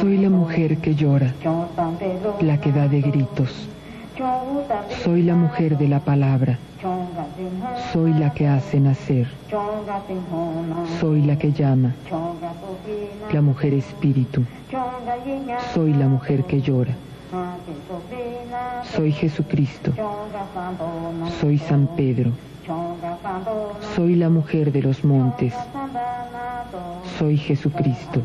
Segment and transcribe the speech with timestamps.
[0.00, 1.32] Soy la mujer que llora,
[2.40, 3.68] la que da de gritos.
[5.02, 6.58] Soy la mujer de la palabra.
[7.92, 9.28] Soy la que hace nacer.
[11.00, 11.94] Soy la que llama.
[13.32, 14.44] La mujer espíritu.
[15.72, 16.94] Soy la mujer que llora.
[18.94, 19.92] Soy Jesucristo.
[21.40, 22.32] Soy San Pedro.
[23.94, 25.54] Soy la mujer de los montes.
[27.18, 28.20] Soy Jesucristo.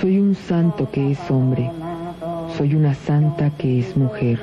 [0.00, 1.70] Soy un santo que es hombre.
[2.56, 4.40] Soy una santa que es mujer.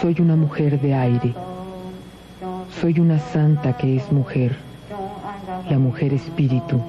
[0.00, 1.34] Soy una mujer de aire.
[2.80, 4.56] Soy una santa que es mujer.
[5.70, 6.80] La mujer espíritu.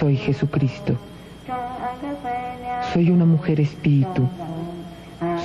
[0.00, 0.96] Soy Jesucristo.
[2.92, 4.28] Soy una mujer espíritu.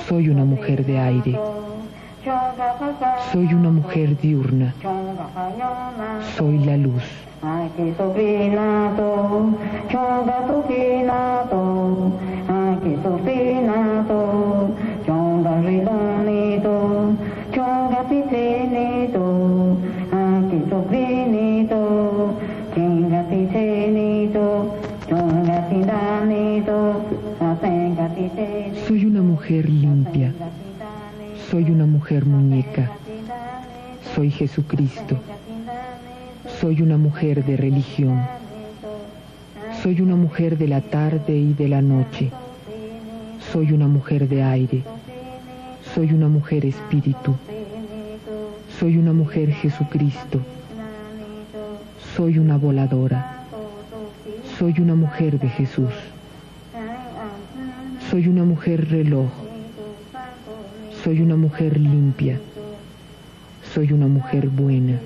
[0.08, 1.38] Soy una mujer de aire.
[3.32, 4.74] Soy una mujer diurna.
[6.36, 7.02] Soy la luz.
[28.86, 30.32] Soy una mujer limpia.
[31.50, 32.90] Soy una mujer muñeca.
[34.14, 35.18] Soy Jesucristo.
[36.60, 38.22] Soy una mujer de religión.
[39.82, 42.30] Soy una mujer de la tarde y de la noche.
[43.52, 44.82] Soy una mujer de aire.
[45.94, 47.34] Soy una mujer espíritu.
[48.78, 50.40] Soy una mujer Jesucristo.
[52.16, 53.44] Soy una voladora.
[54.58, 56.11] Soy una mujer de Jesús.
[58.12, 59.30] Soy una mujer reloj.
[61.02, 62.38] Soy una mujer limpia.
[63.72, 64.98] Soy una mujer buena.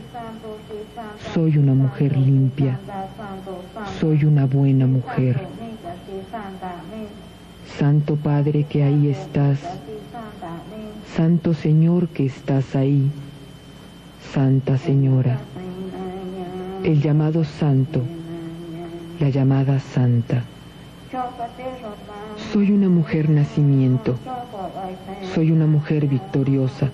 [1.33, 2.81] Soy una mujer limpia.
[4.01, 5.41] Soy una buena mujer.
[7.79, 9.61] Santo Padre que ahí estás.
[11.15, 13.09] Santo Señor que estás ahí.
[14.35, 15.39] Santa Señora.
[16.83, 18.03] El llamado santo.
[19.21, 20.43] La llamada santa.
[22.57, 24.17] Soy una mujer nacimiento.
[25.35, 26.89] Soy una mujer victoriosa.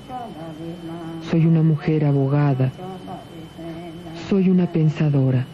[1.31, 2.73] Soy una mujer abogada.
[4.29, 5.47] Soy una pensadora.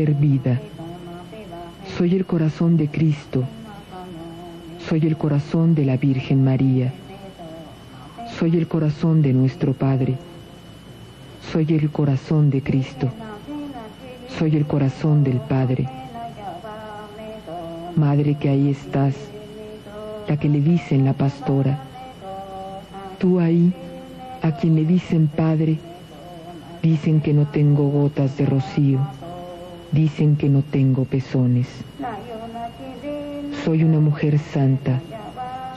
[0.00, 0.58] Vida.
[1.98, 3.44] Soy el corazón de Cristo.
[4.88, 6.92] Soy el corazón de la Virgen María.
[8.38, 10.16] Soy el corazón de nuestro Padre.
[11.52, 13.10] Soy el corazón de Cristo.
[14.38, 15.88] Soy el corazón del Padre.
[17.94, 19.14] Madre que ahí estás,
[20.26, 21.78] la que le dicen la pastora.
[23.18, 23.72] Tú ahí,
[24.40, 25.78] a quien le dicen Padre,
[26.82, 28.98] Dicen que no tengo gotas de rocío.
[29.92, 31.68] Dicen que no tengo pezones.
[33.64, 35.00] Soy una mujer santa.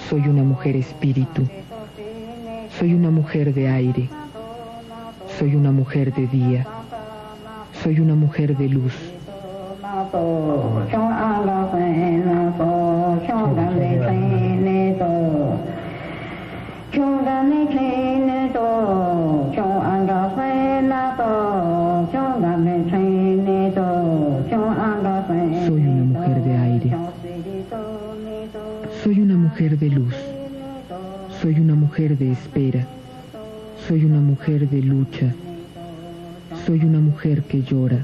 [0.09, 1.43] Soy una mujer espíritu.
[2.79, 4.09] Soy una mujer de aire.
[5.37, 6.65] Soy una mujer de día.
[7.83, 8.93] Soy una mujer de luz.
[31.45, 32.87] Soy una mujer de espera,
[33.87, 35.31] soy una mujer de lucha,
[36.65, 38.03] soy una mujer que llora,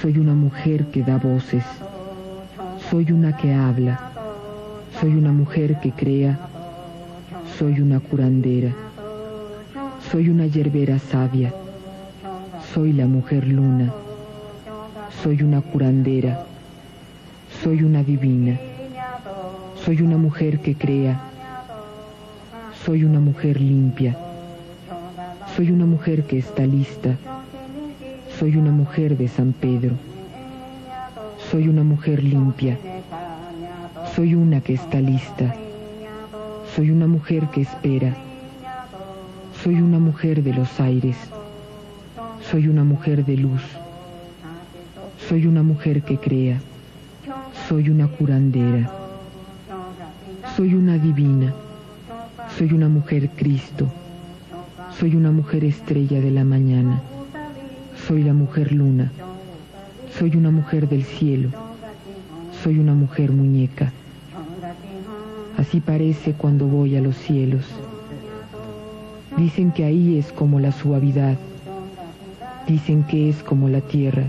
[0.00, 1.64] soy una mujer que da voces,
[2.88, 4.12] soy una que habla,
[5.00, 6.38] soy una mujer que crea,
[7.58, 8.72] soy una curandera,
[10.12, 11.52] Soy una yerbera sabia.
[12.72, 13.92] Soy la mujer luna.
[15.24, 16.44] Soy una curandera.
[17.64, 18.56] Soy una divina.
[19.84, 21.33] Soy una mujer que crea.
[22.84, 24.14] Soy una mujer limpia.
[25.56, 27.16] Soy una mujer que está lista.
[28.38, 29.94] Soy una mujer de San Pedro.
[31.50, 32.76] Soy una mujer limpia.
[34.14, 35.54] Soy una que está lista.
[36.76, 38.14] Soy una mujer que espera.
[39.62, 41.16] Soy una mujer de los aires.
[42.50, 43.62] Soy una mujer de luz.
[45.26, 46.60] Soy una mujer que crea.
[47.66, 48.90] Soy una curandera.
[50.54, 51.54] Soy una divina.
[52.56, 53.88] Soy una mujer Cristo.
[54.96, 57.02] Soy una mujer estrella de la mañana.
[58.06, 59.10] Soy la mujer luna.
[60.16, 61.48] Soy una mujer del cielo.
[62.62, 63.90] Soy una mujer muñeca.
[65.58, 67.64] Así parece cuando voy a los cielos.
[69.36, 71.36] Dicen que ahí es como la suavidad.
[72.68, 74.26] Dicen que es como la tierra.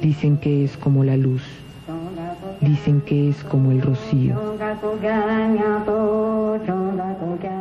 [0.00, 1.42] Dicen que es como la luz.
[2.60, 4.45] Dicen que es como el rocío.
[4.80, 5.18] tu ga
[5.54, 5.98] nga tu
[6.66, 7.55] cho la tu ga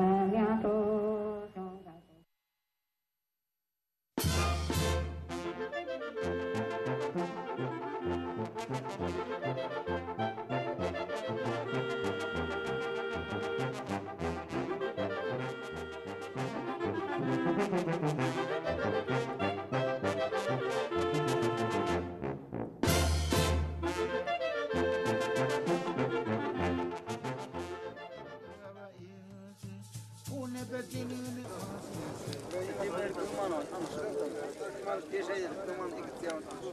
[36.25, 36.65] Gracias.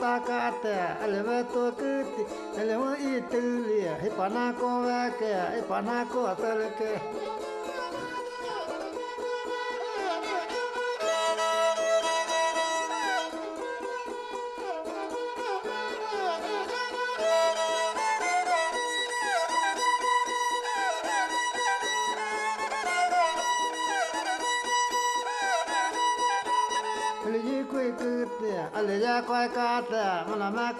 [0.00, 2.08] 大家的，二两万多个的，
[2.56, 5.26] 二两万一头的，一把拿过万个，
[5.58, 7.27] 一把拿过十个的。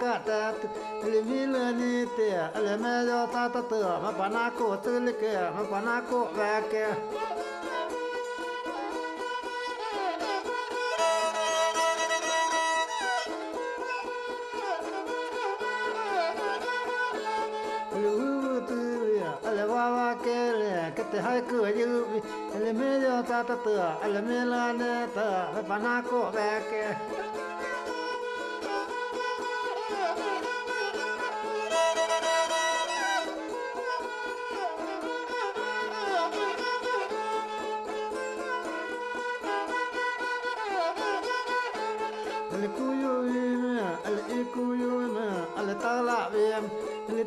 [0.00, 0.54] kata
[1.10, 2.30] le vila ni te
[2.64, 6.18] le me do ta ta te ma pana ko te le ke ma pana ko
[6.36, 6.84] va ke
[21.10, 21.92] te hai ku yu
[22.64, 23.76] le me do ta ta te
[24.14, 26.84] le me la ne ta ma pana ko va ke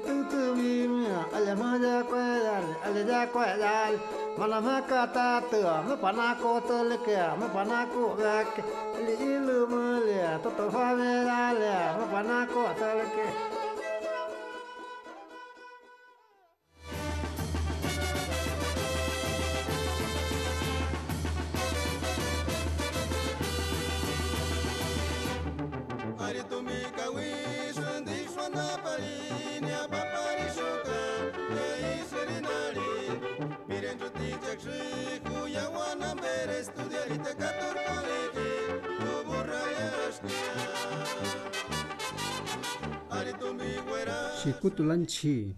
[0.06, 3.90] 嘟嘟咪咪，阿姐迈家过呀，阿姐家过呀，
[4.38, 8.50] 我来迈家打土，我搬阿古土来家，我搬阿古阿家，
[9.06, 13.61] 哩哩么咧，偷偷发咩咧，我搬阿古阿来家。
[44.42, 45.54] Sikutulan Chi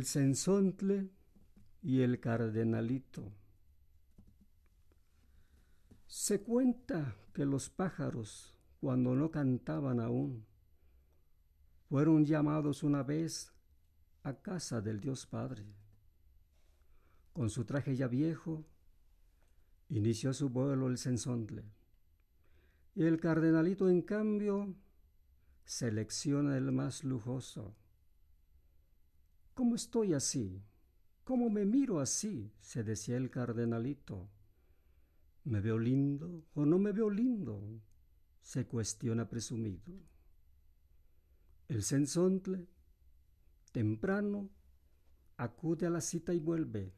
[0.00, 1.10] El censontle
[1.82, 3.34] y el cardenalito.
[6.06, 10.46] Se cuenta que los pájaros, cuando no cantaban aún,
[11.90, 13.52] fueron llamados una vez
[14.22, 15.66] a casa del Dios Padre.
[17.34, 18.64] Con su traje ya viejo,
[19.90, 21.62] inició su vuelo el censontle.
[22.94, 24.74] Y el cardenalito, en cambio,
[25.66, 27.76] selecciona el más lujoso.
[29.60, 30.64] ¿Cómo estoy así?
[31.22, 32.50] ¿Cómo me miro así?
[32.60, 34.30] se decía el cardenalito.
[35.44, 37.78] ¿Me veo lindo o no me veo lindo?
[38.40, 39.92] se cuestiona presumido.
[41.68, 42.68] El censontle,
[43.70, 44.48] temprano,
[45.36, 46.94] acude a la cita y vuelve,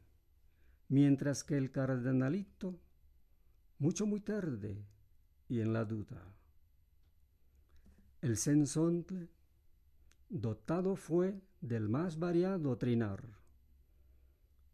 [0.87, 2.79] mientras que el cardenalito,
[3.77, 4.87] mucho muy tarde
[5.49, 6.33] y en la duda.
[8.21, 9.27] El censontle,
[10.29, 13.23] dotado fue del más variado trinar.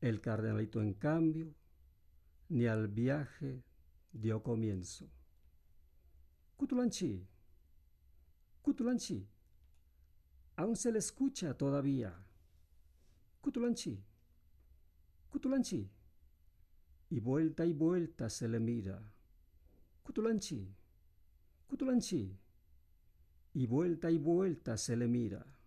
[0.02, 1.54] El cardenalito, en cambio,
[2.50, 3.64] ni al viaje
[4.12, 5.08] dio comienzo.
[6.58, 7.28] Cutulanchi,
[8.64, 9.30] Cutulanchi,
[10.56, 12.12] aún se le escucha todavía.
[13.40, 14.04] Cutulanchi,
[15.30, 15.92] Cutulanchi,
[17.12, 19.14] y vuelta y vuelta se le mira.
[20.02, 20.76] Cutulanchi,
[21.68, 22.36] Cutulanchi,
[23.54, 25.59] y vuelta y vuelta se le mira.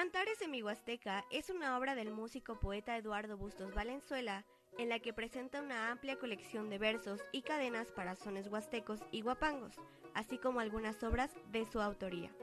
[0.00, 4.46] Cantares de mi Huasteca es una obra del músico poeta Eduardo Bustos Valenzuela,
[4.78, 9.20] en la que presenta una amplia colección de versos y cadenas para sones huastecos y
[9.20, 9.76] guapangos,
[10.14, 12.34] así como algunas obras de su autoría.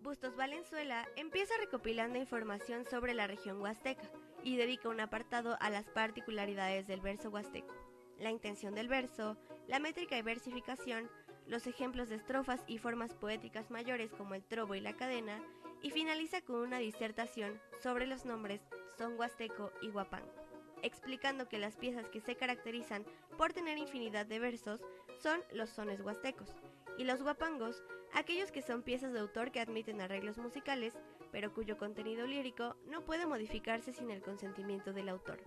[0.00, 4.08] Bustos Valenzuela empieza recopilando información sobre la región huasteca
[4.44, 7.74] y dedica un apartado a las particularidades del verso huasteco,
[8.20, 11.10] la intención del verso, la métrica y versificación,
[11.48, 15.42] los ejemplos de estrofas y formas poéticas mayores como el trobo y la cadena,
[15.82, 18.60] y finaliza con una disertación sobre los nombres
[18.96, 20.32] son huasteco y guapango,
[20.82, 23.04] explicando que las piezas que se caracterizan
[23.36, 24.80] por tener infinidad de versos
[25.22, 26.54] son los sones huastecos,
[26.98, 30.94] y los guapangos, aquellos que son piezas de autor que admiten arreglos musicales,
[31.32, 35.40] pero cuyo contenido lírico no puede modificarse sin el consentimiento del autor.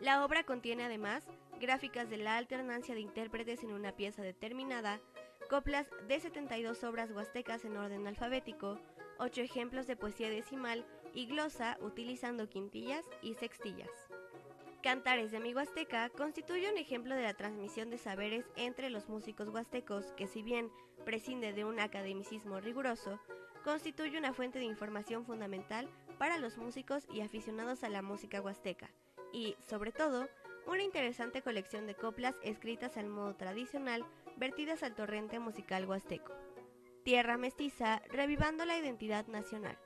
[0.00, 1.26] La obra contiene además
[1.58, 5.00] gráficas de la alternancia de intérpretes en una pieza determinada,
[5.46, 8.78] coplas de 72 obras huastecas en orden alfabético,
[9.18, 13.90] ocho ejemplos de poesía decimal y glosa utilizando quintillas y sextillas.
[14.82, 19.48] Cantares de mi Huasteca constituye un ejemplo de la transmisión de saberes entre los músicos
[19.48, 20.70] huastecos que si bien
[21.04, 23.18] prescinde de un academicismo riguroso,
[23.64, 28.90] constituye una fuente de información fundamental para los músicos y aficionados a la música huasteca
[29.32, 30.28] y, sobre todo,
[30.66, 34.04] una interesante colección de coplas escritas al modo tradicional
[34.36, 36.32] vertidas al torrente musical huasteco.
[37.02, 39.78] Tierra Mestiza, revivando la identidad nacional.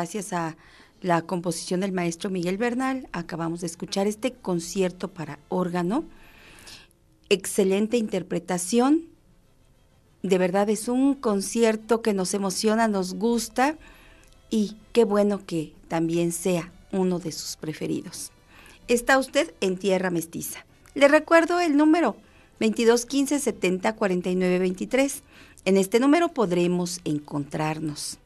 [0.00, 0.56] Gracias a
[1.02, 6.04] la composición del maestro Miguel Bernal, acabamos de escuchar este concierto para órgano.
[7.28, 9.10] Excelente interpretación.
[10.22, 13.76] De verdad es un concierto que nos emociona, nos gusta
[14.48, 18.32] y qué bueno que también sea uno de sus preferidos.
[18.88, 20.64] Está usted en tierra mestiza.
[20.94, 22.16] Le recuerdo el número
[22.58, 25.22] 2215 70 49 23.
[25.66, 28.18] En este número podremos encontrarnos.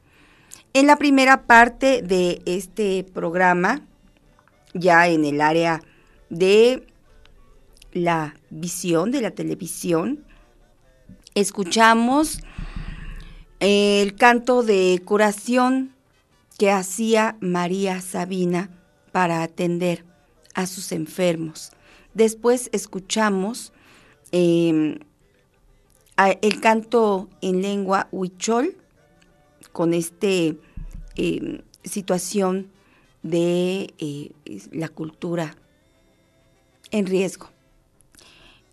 [0.75, 3.87] En la primera parte de este programa,
[4.73, 5.81] ya en el área
[6.29, 6.85] de
[7.93, 10.25] la visión, de la televisión,
[11.33, 12.41] escuchamos
[13.61, 15.95] el canto de curación
[16.57, 18.69] que hacía María Sabina
[19.13, 20.03] para atender
[20.55, 21.71] a sus enfermos.
[22.13, 23.71] Después escuchamos
[24.33, 24.99] em,
[26.17, 28.75] el canto en lengua huichol
[29.71, 30.57] con este
[31.15, 32.71] em, situación
[33.23, 34.31] de eh,
[34.71, 35.55] la cultura
[36.91, 37.49] en riesgo.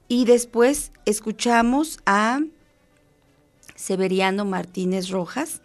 [0.09, 2.41] Y después escuchamos a
[3.75, 5.63] Severiano Martínez Rojas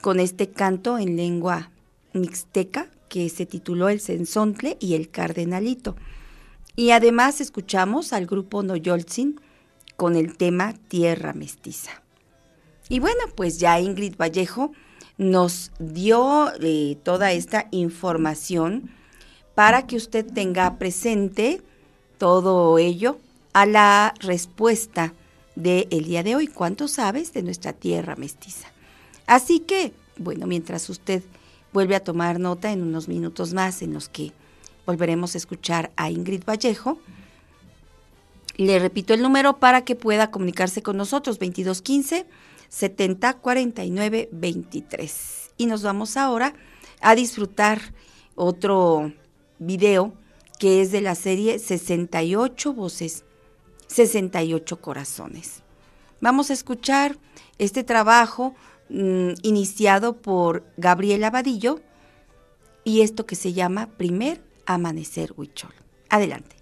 [0.00, 1.70] con este canto en lengua
[2.12, 5.96] mixteca que se tituló El Cenzontle y el Cardenalito.
[6.76, 9.40] Y además escuchamos al grupo Noyolzin
[9.96, 12.02] con el tema Tierra Mestiza.
[12.88, 14.72] Y bueno, pues ya Ingrid Vallejo
[15.20, 18.90] nos dio eh, toda esta información
[19.54, 21.60] para que usted tenga presente
[22.16, 23.18] todo ello
[23.52, 25.12] a la respuesta
[25.56, 26.46] del el día de hoy.
[26.46, 28.68] ¿Cuánto sabes de nuestra tierra mestiza?
[29.26, 31.22] Así que, bueno, mientras usted
[31.74, 34.32] vuelve a tomar nota en unos minutos más en los que
[34.86, 36.98] volveremos a escuchar a Ingrid Vallejo.
[38.56, 42.24] Le repito el número para que pueda comunicarse con nosotros, 2215
[42.70, 45.50] 70 49 23.
[45.58, 46.54] Y nos vamos ahora
[47.02, 47.80] a disfrutar
[48.34, 49.12] otro
[49.58, 50.14] video
[50.58, 53.24] que es de la serie 68 voces,
[53.88, 55.62] 68 corazones.
[56.22, 57.18] Vamos a escuchar
[57.58, 58.54] este trabajo
[58.92, 61.78] Mm, iniciado por Gabriel Abadillo
[62.82, 65.72] y esto que se llama Primer Amanecer Huichol.
[66.08, 66.56] Adelante.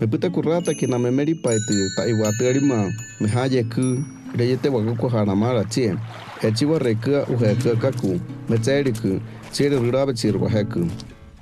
[0.00, 4.04] mepite kurata kina memelipaiti ta iwatelima mehayeku
[4.36, 5.94] leyete wakakuhana mala tie
[6.42, 9.20] eci warrekea uheekea kaku meceeliku
[9.52, 10.86] tsiri rirave tsiri waheku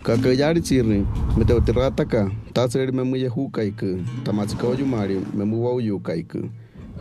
[0.02, 1.06] kakeyari tsiri
[1.36, 6.48] meteutirrataka tatsileli memuyehukaiku tamatsika oyumali memuwauyukaiku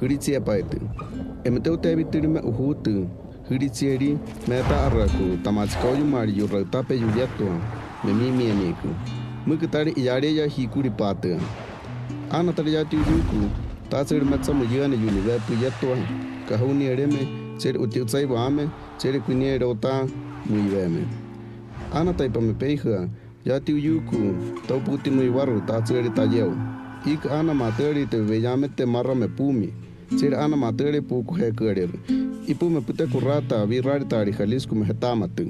[0.01, 0.79] hiritia paitu.
[1.43, 3.07] E me teo tevi tiri me uhu tu,
[3.49, 4.17] hiritia ri
[4.47, 7.55] me ta arraku tamati yu mari yu rautape yu yatua
[8.03, 8.87] me mi mi aniku.
[9.45, 11.39] Mui katari ya hikuri pata.
[12.31, 13.49] Ana tari ya tiu yuku,
[13.89, 15.97] ta tiri me tsamu yana yu nivetu yatua,
[16.49, 17.27] ka ere me,
[17.59, 20.07] tiri uti utai wa ame, tiri kuni ere ota
[20.45, 21.07] mu iwe me.
[21.93, 23.07] Ana tai pa me peiha,
[23.45, 24.35] ya tiu yuku,
[24.67, 26.53] tau puti mu iwaru ta tiri ta yeu.
[27.05, 29.71] Ik ana materi te vejame te marra me pumi,
[30.19, 31.85] ser ana materi pu ku he kere
[32.47, 35.45] ipu me pute kurata vi rari tari Jalisco me hetamatu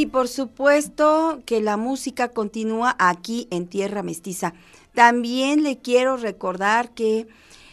[0.00, 4.54] Y por supuesto que la música continúa aquí en Tierra Mestiza.
[4.94, 7.28] También le quiero recordar que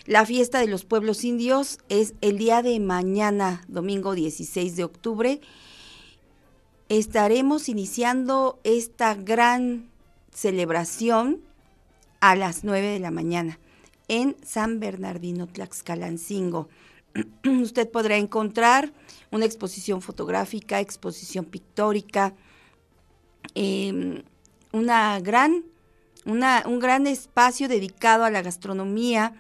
[0.06, 5.40] la fiesta de los pueblos indios es el día de mañana, domingo 16 de octubre.
[6.90, 9.90] Estaremos iniciando esta gran
[10.34, 11.40] celebración
[12.20, 13.58] a las 9 de la mañana
[14.10, 16.68] en San Bernardino Tlaxcalancingo.
[17.46, 18.92] Usted podrá encontrar
[19.32, 22.34] una exposición fotográfica, exposición pictórica,
[23.56, 24.24] em,
[24.72, 25.64] una gran,
[26.26, 29.34] un gran espacio dedicado a la gastronomía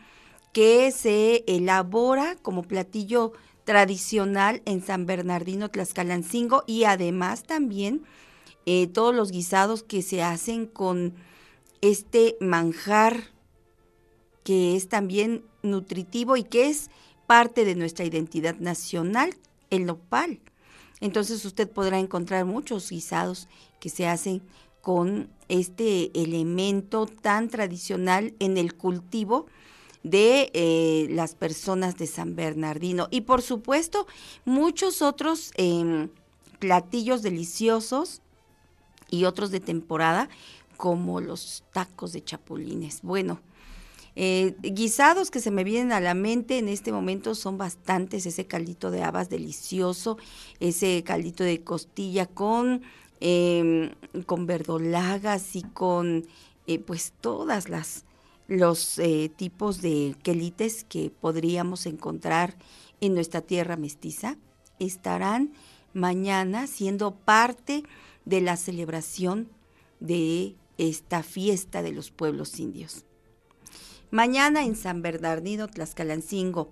[0.53, 3.33] que se elabora como platillo
[3.65, 8.03] tradicional en San Bernardino Tlaxcalancingo y además también
[8.65, 11.15] eh, todos los guisados que se hacen con
[11.81, 13.31] este manjar
[14.43, 16.89] que es también nutritivo y que es
[17.27, 19.35] parte de nuestra identidad nacional,
[19.69, 20.39] el nopal.
[20.99, 23.47] Entonces usted podrá encontrar muchos guisados
[23.79, 24.41] que se hacen
[24.81, 29.47] con este elemento tan tradicional en el cultivo
[30.03, 33.07] de eh, las personas de San Bernardino.
[33.11, 34.07] Y por supuesto,
[34.45, 36.09] muchos otros em,
[36.59, 38.21] platillos deliciosos
[39.09, 40.29] y otros de temporada,
[40.77, 43.01] como los tacos de chapulines.
[43.01, 43.41] Bueno,
[44.19, 48.47] eh, guisados que se me vienen a la mente en este momento son bastantes, ese
[48.47, 50.17] caldito de habas delicioso,
[50.59, 52.81] ese caldito de costilla con,
[53.19, 53.91] em,
[54.25, 56.25] con verdolagas y con
[56.65, 58.05] eh, pues todas las
[58.47, 62.57] los eh, tipos de quelites que podríamos encontrar
[63.01, 64.37] en nuestra tierra mestiza
[64.79, 65.51] estarán
[65.93, 67.83] mañana siendo parte
[68.25, 69.49] de la celebración
[69.99, 73.06] de esta fiesta de los pueblos indios.
[74.11, 76.69] Mañana en San Bernardino, Tlaxcalancingo,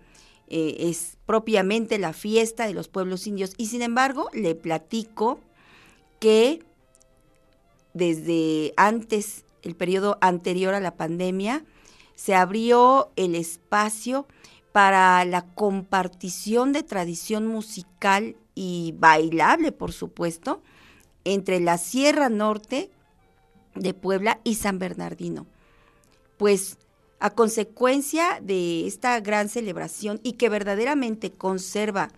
[0.48, 5.40] eh, es propiamente la fiesta de los pueblos indios y sin embargo le platico
[6.20, 6.64] que
[7.96, 11.66] desde antes el periodo anterior a la pandemia,
[12.14, 14.28] se abrió el espacio
[14.72, 20.62] para la compartición de tradición musical y bailable, por supuesto,
[21.24, 22.92] entre la Sierra Norte
[23.74, 25.48] de Puebla y San Bernardino.
[26.38, 26.78] Pues
[27.26, 32.12] a consecuencia de esta gran celebración y que verdaderamente conserva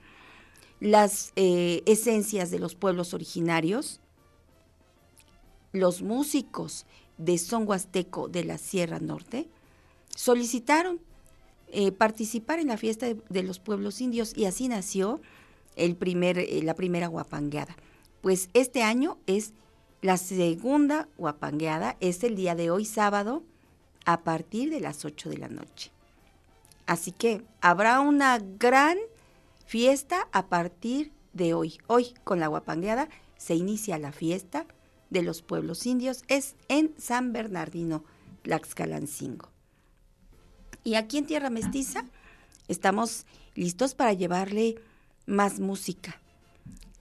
[0.81, 4.01] las eh, esencias de los pueblos originarios,
[5.71, 6.85] los músicos
[7.17, 9.47] de son huasteco de la Sierra Norte
[10.13, 10.99] solicitaron
[11.69, 15.21] eh, participar en la fiesta de, los pueblos indios y así nació
[15.77, 17.77] el primer, eh, la primera guapangueada.
[18.19, 19.53] Pues este año es
[20.01, 23.43] la segunda guapangueada, es el día de hoy sábado
[24.07, 25.91] a partir de las 8 de la noche.
[26.85, 28.97] Así que habrá una gran
[29.65, 31.77] fiesta a partir de hoy.
[31.87, 34.65] Hoy con la guapangueada se inicia la fiesta
[35.09, 38.05] de los pueblos indios es en San Bernardino,
[38.43, 39.49] Tlaxcalancingo.
[40.85, 42.05] Y aquí en Tierra Mestiza
[42.69, 44.75] estamos listos para llevarle
[45.25, 46.21] más música.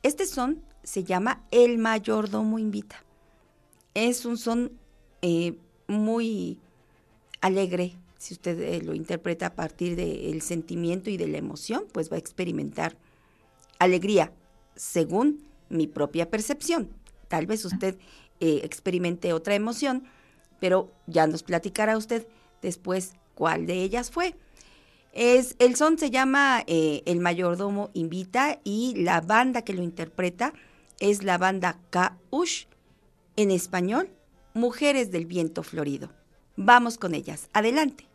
[0.02, 3.04] Este son se llama El Mayordomo Invita.
[3.94, 4.72] Es un son
[5.22, 6.58] eh, muy
[7.40, 12.10] alegre, si usted eh, lo interpreta a partir del sentimiento y de la emoción, pues
[12.10, 12.96] va a experimentar
[13.78, 14.32] alegría,
[14.74, 16.90] según mi propia percepción.
[17.28, 17.98] Tal vez usted
[18.40, 20.04] eh, experimente otra emoción,
[20.60, 22.26] pero ya nos platicará usted
[22.62, 24.34] después cuál de ellas fue.
[25.12, 30.52] Es, el son se llama eh, El Mayordomo Invita y la banda que lo interpreta
[31.00, 32.66] es la banda K-Ush,
[33.36, 34.10] en español,
[34.54, 36.10] Mujeres del Viento Florido.
[36.56, 37.48] Vamos con ellas.
[37.52, 38.06] Adelante.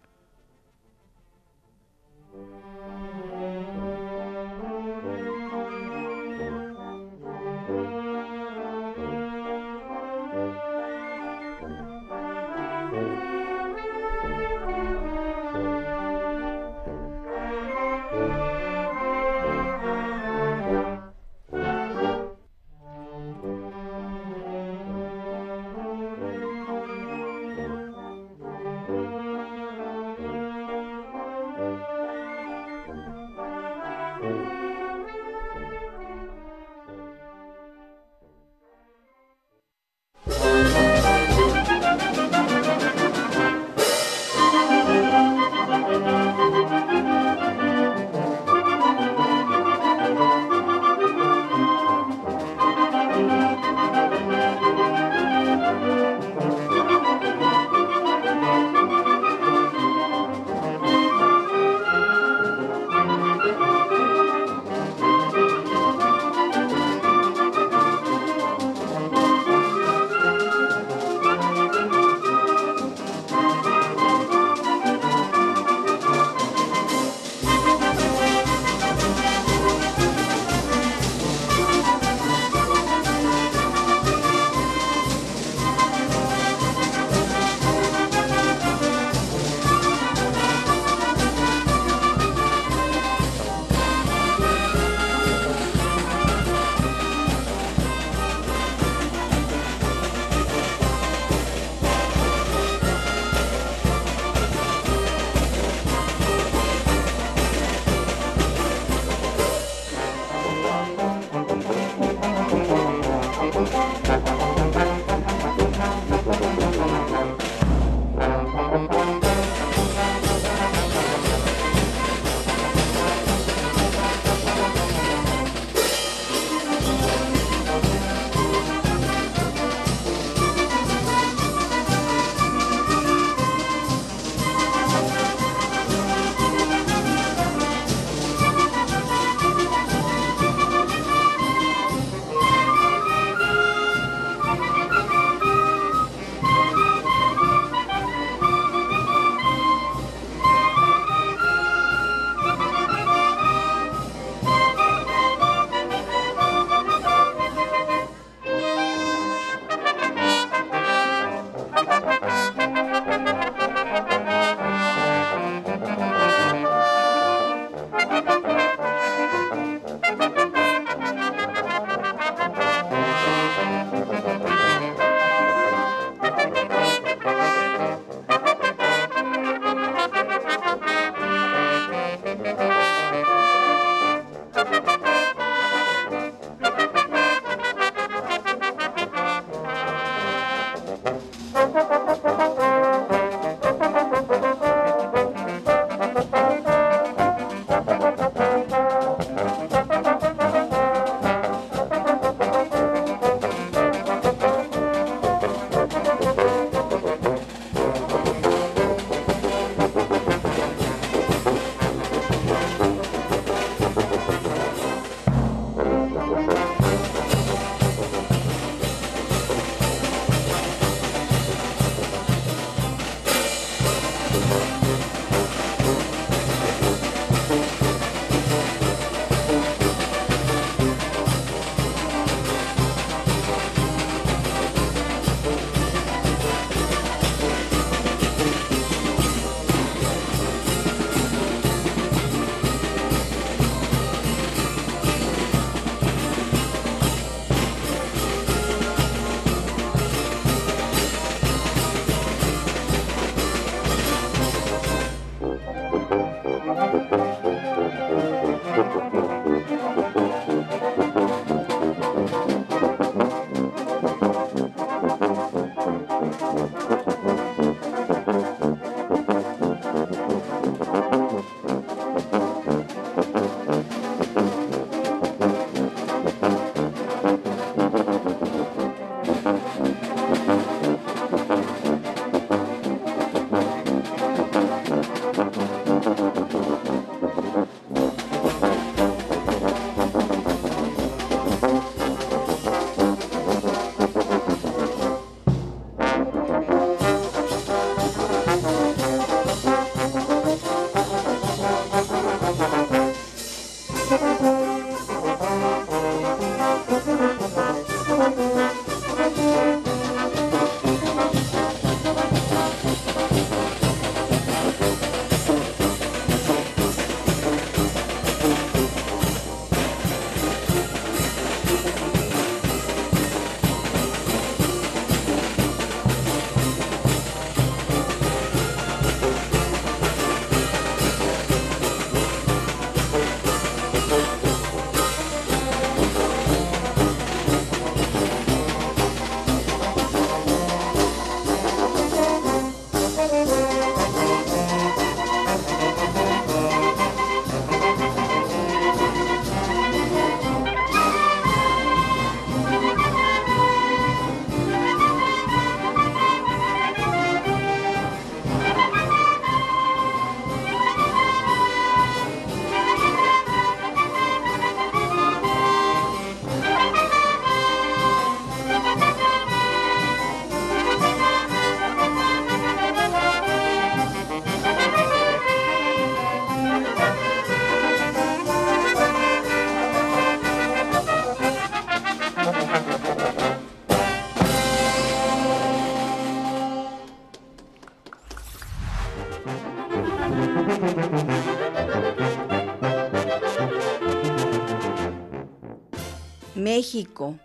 [396.74, 397.38] México,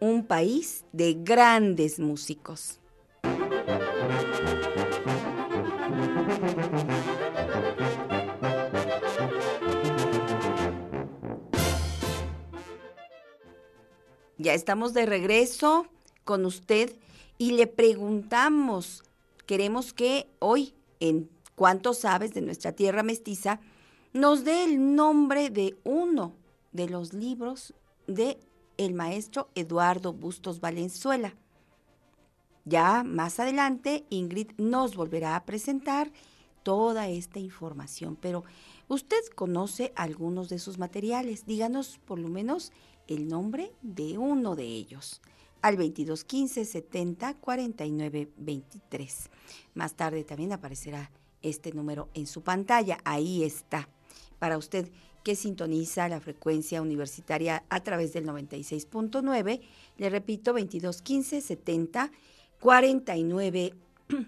[0.00, 2.80] un país de grandes músicos.
[14.38, 15.86] Ya estamos de regreso
[16.24, 16.96] con usted
[17.38, 19.04] y le preguntamos,
[19.46, 23.60] queremos que hoy, en cuánto sabes de nuestra tierra mestiza,
[24.12, 26.34] nos dé el nombre de uno
[26.72, 27.72] de los libros
[28.08, 28.36] de
[28.76, 31.34] el maestro Eduardo Bustos Valenzuela.
[32.64, 36.10] Ya más adelante Ingrid nos volverá a presentar
[36.62, 38.44] toda esta información, pero
[38.88, 41.46] usted conoce algunos de sus materiales.
[41.46, 42.72] Díganos por lo menos
[43.06, 45.20] el nombre de uno de ellos
[45.60, 49.30] al 2215 70 49 23.
[49.74, 51.10] Más tarde también aparecerá
[51.42, 52.98] este número en su pantalla.
[53.04, 53.88] Ahí está.
[54.38, 54.90] Para usted
[55.24, 59.60] que sintoniza la frecuencia universitaria a través del 96.9,
[59.98, 62.12] le repito, 2215 70
[62.60, 63.74] 49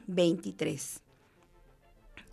[0.07, 1.01] 23.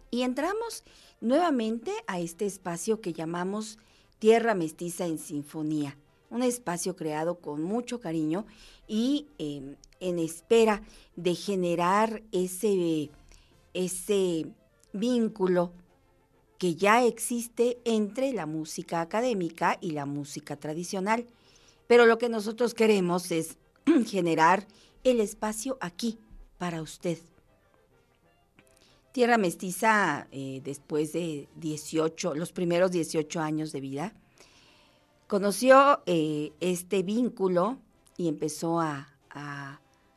[0.10, 0.84] Y entramos
[1.22, 3.78] nuevamente a este espacio que llamamos
[4.20, 5.98] Tierra Mestiza en Sinfonía
[6.34, 8.48] un espacio creado con mucho cariño
[8.88, 10.82] y em, en espera
[11.16, 13.12] de generar ese,
[13.76, 14.48] ese
[14.94, 15.72] vínculo
[16.64, 21.28] que ya existe entre la música académica y la música tradicional.
[21.88, 23.58] Pero lo que nosotros queremos es
[24.08, 24.66] generar
[25.04, 26.18] el espacio aquí
[26.58, 27.18] para usted.
[29.12, 34.14] Tierra Mestiza, eh, después de 18, los primeros 18 años de vida,
[35.28, 37.78] conoció eh, este vínculo
[38.16, 39.10] y empezó a,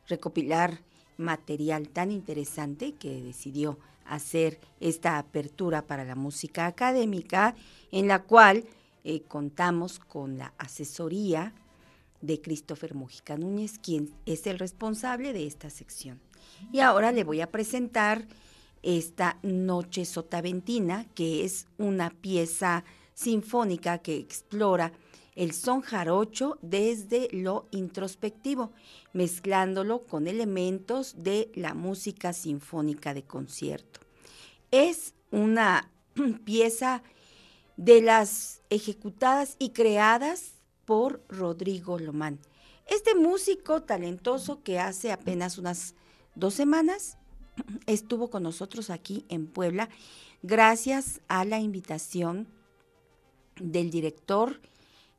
[0.07, 0.79] recopilar
[1.17, 3.77] material tan interesante que decidió
[4.07, 7.55] hacer esta apertura para la música académica,
[7.91, 8.65] en la cual
[9.03, 11.53] eh, contamos con la asesoría
[12.21, 16.19] de Christopher Mujica Núñez, quien es el responsable de esta sección.
[16.71, 18.27] Y ahora le voy a presentar
[18.83, 22.83] esta Noche Sotaventina, que es una pieza
[23.13, 24.91] sinfónica que explora
[25.37, 28.71] el son jarocho desde lo introspectivo,
[29.13, 33.99] mezclándolo con elementos de la música sinfónica de concierto.
[34.71, 35.91] Es una
[36.43, 37.03] pieza
[37.77, 40.53] de las ejecutadas y creadas
[40.85, 42.39] por Rodrigo Lomán.
[42.87, 45.93] Este músico talentoso que hace apenas unas
[46.33, 47.19] dos semanas
[47.85, 49.87] estuvo con nosotros aquí en Puebla
[50.41, 52.47] gracias a la invitación
[53.59, 54.59] del director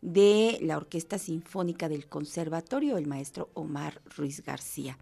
[0.01, 4.99] de la Orquesta Sinfónica del Conservatorio, el maestro Omar Ruiz García.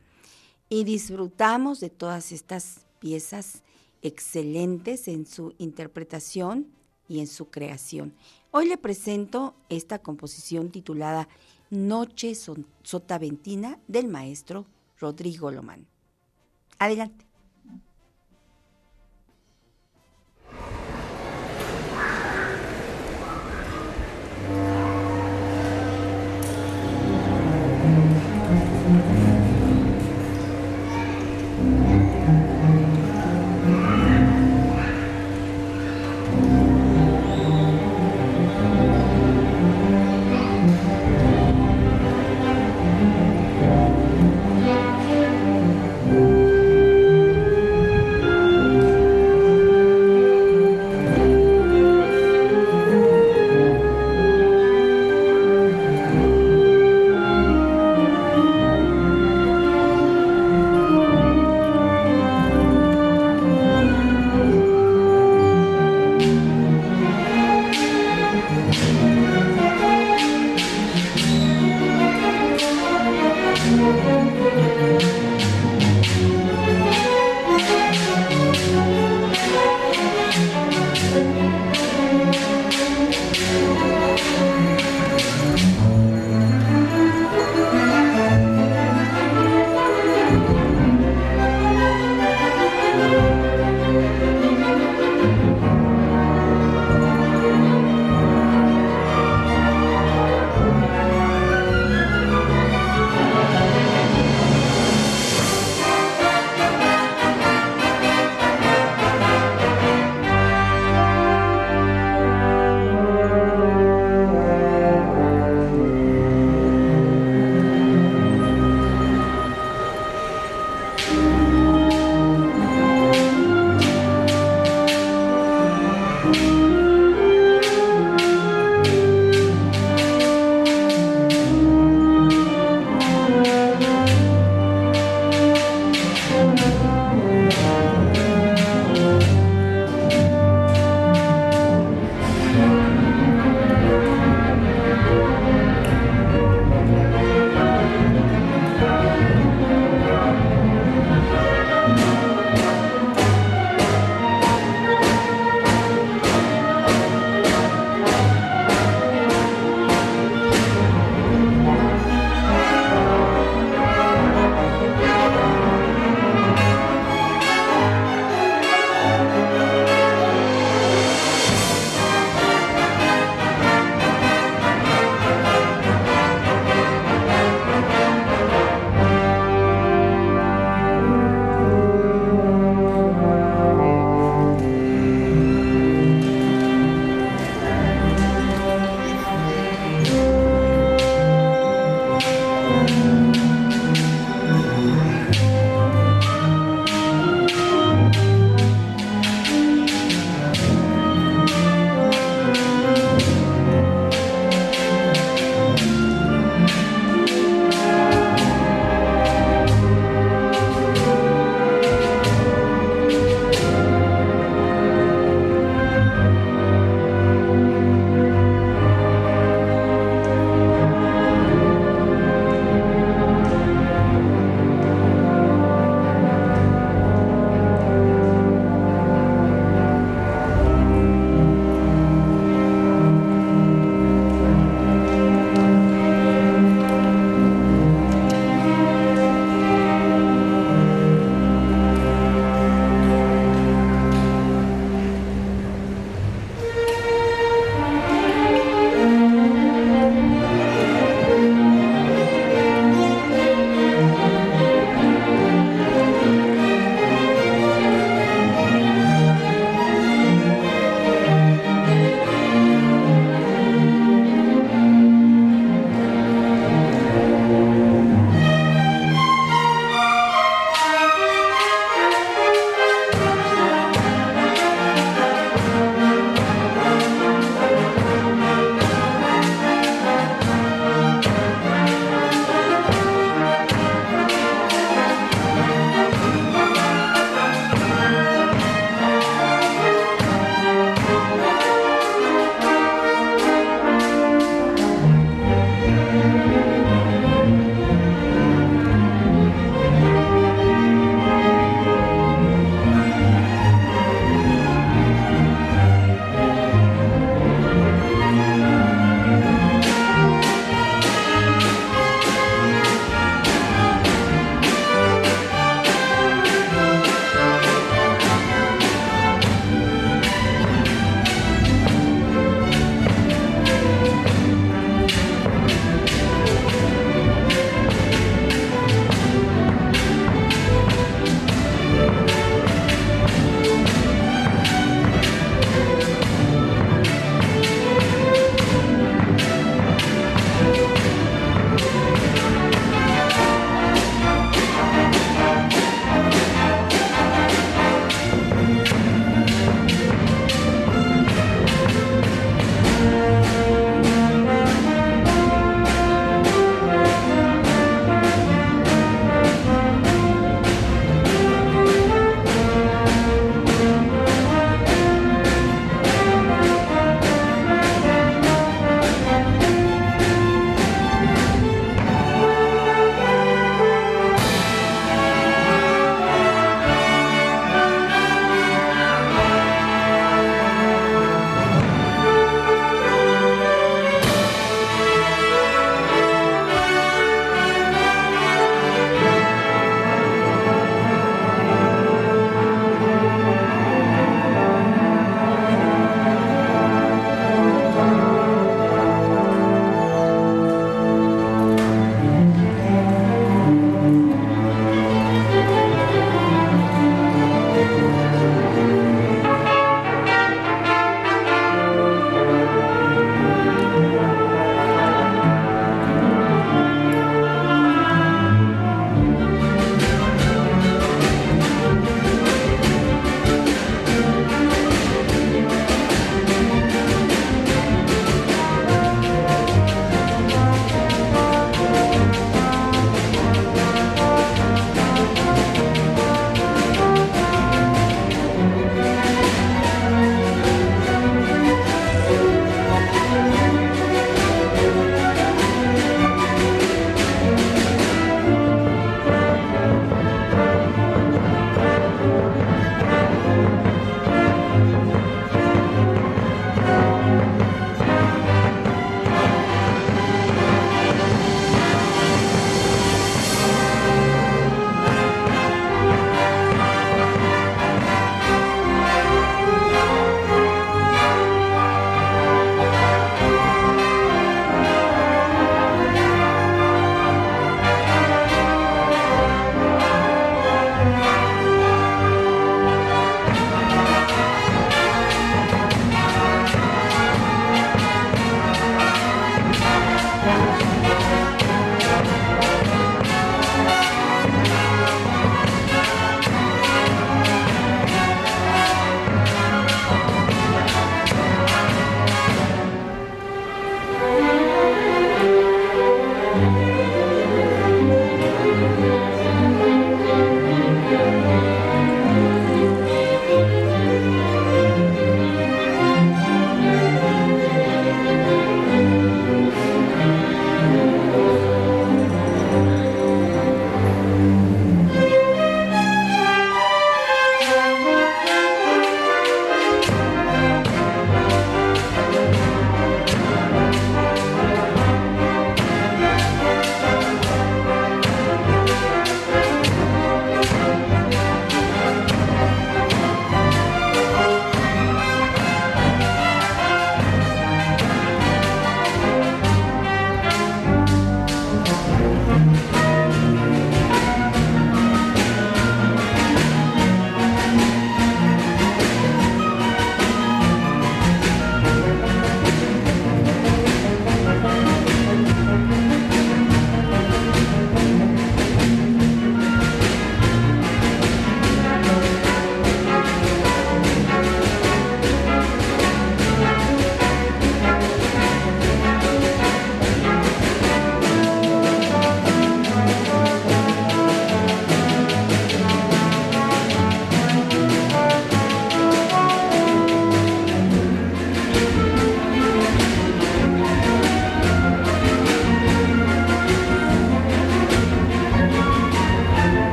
[0.68, 3.62] Y disfrutamos de todas estas piezas
[4.03, 6.68] excelentes en su interpretación
[7.09, 8.14] y en su creación.
[8.51, 11.28] Hoy le presento esta composición titulada
[11.70, 12.34] Noche
[12.82, 14.66] Sotaventina del maestro
[14.99, 15.86] Rodrigo Lomán.
[16.78, 17.25] Adelante.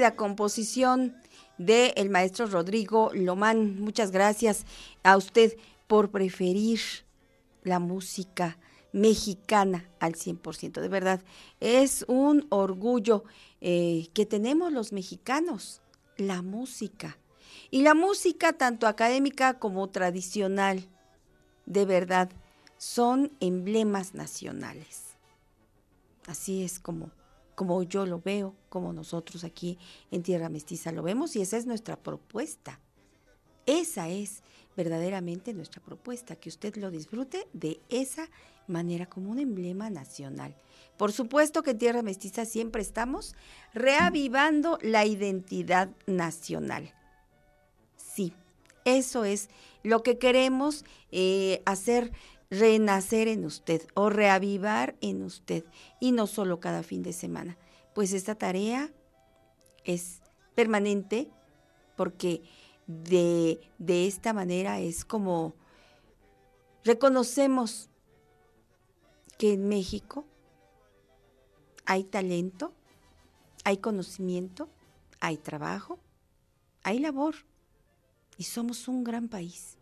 [0.00, 1.14] Espléndida composición
[1.58, 3.80] del el maestro Rodrigo Lomán.
[3.80, 4.64] Muchas gracias
[5.02, 5.56] a usted
[5.86, 6.80] por preferir
[7.64, 8.56] la música
[8.92, 10.80] mexicana al 100%.
[10.80, 11.20] De verdad,
[11.60, 13.24] es un orgullo
[13.60, 15.82] eh, que tenemos los mexicanos,
[16.16, 17.18] la música.
[17.70, 20.88] Y la música, tanto académica como tradicional,
[21.66, 22.30] de verdad,
[22.78, 25.10] son emblemas nacionales.
[26.26, 27.10] Así es como
[27.60, 29.76] como yo lo veo, como nosotros aquí
[30.10, 32.80] en Tierra Mestiza lo vemos, y esa es nuestra propuesta.
[33.66, 34.42] Esa es
[34.78, 38.30] verdaderamente nuestra propuesta, que usted lo disfrute de esa
[38.66, 40.56] manera como un emblema nacional.
[40.96, 43.34] Por supuesto que en Tierra Mestiza siempre estamos
[43.74, 46.94] reavivando la identidad nacional.
[47.98, 48.32] Sí,
[48.86, 49.50] eso es
[49.82, 52.10] lo que queremos eh, hacer
[52.50, 55.64] renacer en usted o reavivar en usted
[56.00, 57.56] y no solo cada fin de semana.
[57.94, 58.90] Pues esta tarea
[59.84, 60.20] es
[60.54, 61.30] permanente
[61.96, 62.42] porque
[62.86, 65.54] de, de esta manera es como
[66.84, 67.88] reconocemos
[69.38, 70.26] que en México
[71.86, 72.72] hay talento,
[73.64, 74.68] hay conocimiento,
[75.20, 75.98] hay trabajo,
[76.82, 77.36] hay labor
[78.36, 79.79] y somos un gran país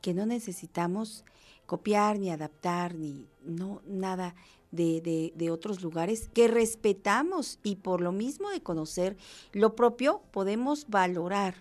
[0.00, 1.24] que no necesitamos
[1.66, 4.34] copiar ni adaptar ni no nada
[4.72, 9.16] de, de, otros lugares que respetamos y por lo mismo de conocer
[9.52, 11.56] lo propio podemos valorar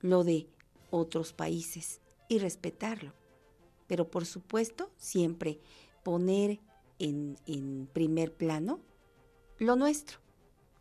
[0.00, 0.46] lo de
[0.90, 3.12] otros países y respetarlo.
[3.86, 5.58] Pero por supuesto siempre
[6.02, 6.60] poner
[6.98, 8.80] en, en primer plano
[9.58, 10.18] lo nuestro,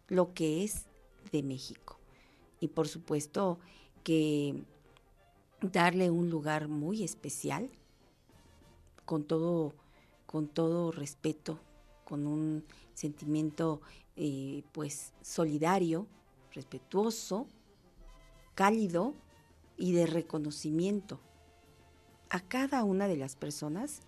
[0.07, 0.85] lo que es
[1.31, 1.99] de México.
[2.59, 3.59] Y por supuesto
[4.03, 4.63] que
[5.61, 7.69] darle un lugar muy especial,
[9.05, 9.73] con todo,
[10.25, 11.59] con todo respeto,
[12.03, 12.63] con un
[12.93, 13.81] sentimiento
[14.15, 16.07] eh, pues solidario,
[16.53, 17.47] respetuoso,
[18.55, 19.13] cálido
[19.77, 21.19] y de reconocimiento
[22.29, 24.01] a cada una de las personas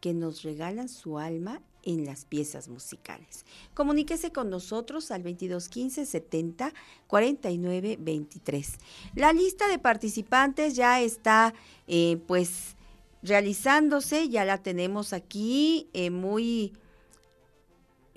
[0.00, 3.46] que nos regalan su alma en las piezas musicales.
[3.72, 6.74] Comuníquese con nosotros al 2215 70
[7.06, 8.72] 49 23.
[9.14, 11.54] La lista de participantes ya está
[11.86, 12.76] eh, pues
[13.22, 16.72] realizándose, ya la tenemos aquí eh, muy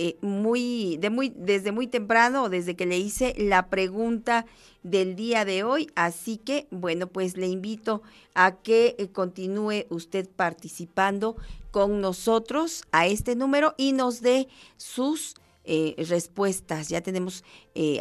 [0.01, 4.45] eh, muy, de muy, desde muy temprano, desde que le hice la pregunta
[4.81, 5.91] del día de hoy.
[5.93, 8.01] Así que, bueno, pues le invito
[8.33, 11.35] a que eh, continúe usted participando
[11.71, 14.47] con nosotros a este número y nos dé
[14.77, 15.35] sus
[15.65, 16.87] eh, respuestas.
[16.87, 17.43] Ya tenemos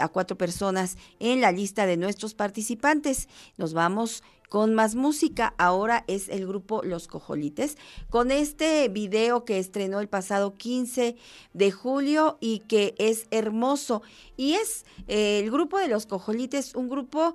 [0.00, 3.28] a cuatro personas en la lista de nuestros participantes.
[3.56, 5.54] Nos vamos con más música.
[5.58, 7.76] Ahora es el grupo Los Cojolites,
[8.10, 11.16] con este video que estrenó el pasado 15
[11.52, 14.02] de julio y que es hermoso.
[14.36, 17.34] Y es eh, el grupo de Los Cojolites, un grupo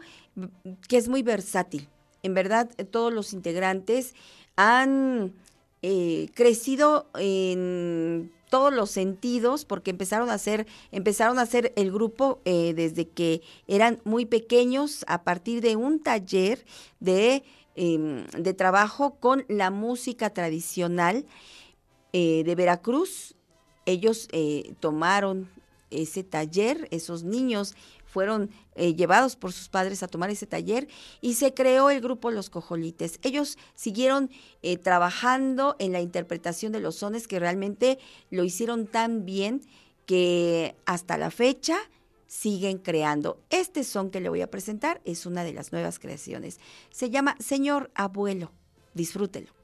[0.87, 1.87] que es muy versátil.
[2.23, 4.15] En verdad, todos los integrantes
[4.55, 5.33] han
[5.81, 12.39] eh, crecido en todos los sentidos, porque empezaron a hacer, empezaron a hacer el grupo
[12.45, 16.63] eh, desde que eran muy pequeños, a partir de un taller
[16.99, 17.41] de,
[17.73, 21.25] em, de trabajo con la música tradicional
[22.11, 23.33] eh, de Veracruz.
[23.87, 25.49] Ellos eh, tomaron
[25.89, 27.73] ese taller, esos niños
[28.13, 30.87] fueron eh, llevados por sus padres a tomar ese taller
[31.19, 33.19] y se creó el grupo Los Cojolites.
[33.23, 34.29] Ellos siguieron
[34.61, 37.97] eh, trabajando en la interpretación de los sones que realmente
[38.29, 39.61] lo hicieron tan bien
[40.05, 41.75] que hasta la fecha
[42.27, 43.41] siguen creando.
[43.49, 46.59] Este son que le voy a presentar es una de las nuevas creaciones.
[46.91, 48.51] Se llama Señor Abuelo.
[48.93, 49.62] Disfrútelo.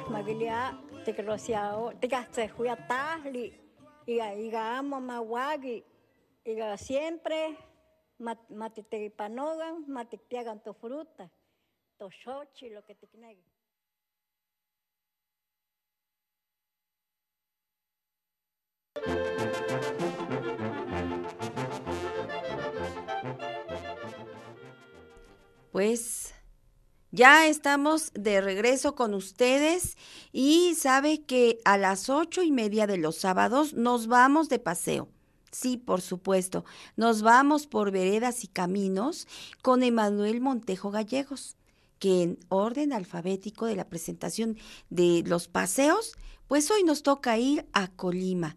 [0.00, 3.46] chmakilia tikrosiao tikyahtzehcuia tajli
[4.06, 5.84] iga iga amo mawaki
[6.44, 7.56] iga siempre.
[8.18, 11.30] Mat matitekipanogan matikpiagan to fruta
[11.98, 13.44] to xochitl lo que te tikneki
[25.70, 26.34] Pues
[27.10, 29.96] ya estamos de regreso con ustedes
[30.32, 35.08] y sabe que a las ocho y media de los sábados nos vamos de paseo.
[35.50, 36.64] Sí, por supuesto,
[36.96, 39.26] nos vamos por veredas y caminos
[39.62, 41.56] con Emanuel Montejo Gallegos,
[41.98, 44.58] que en orden alfabético de la presentación
[44.90, 46.12] de los paseos,
[46.46, 48.56] pues hoy nos toca ir a Colima.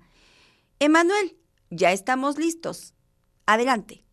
[0.79, 1.37] Emanuel,
[1.69, 2.93] ya estamos listos.
[3.45, 4.03] Adelante.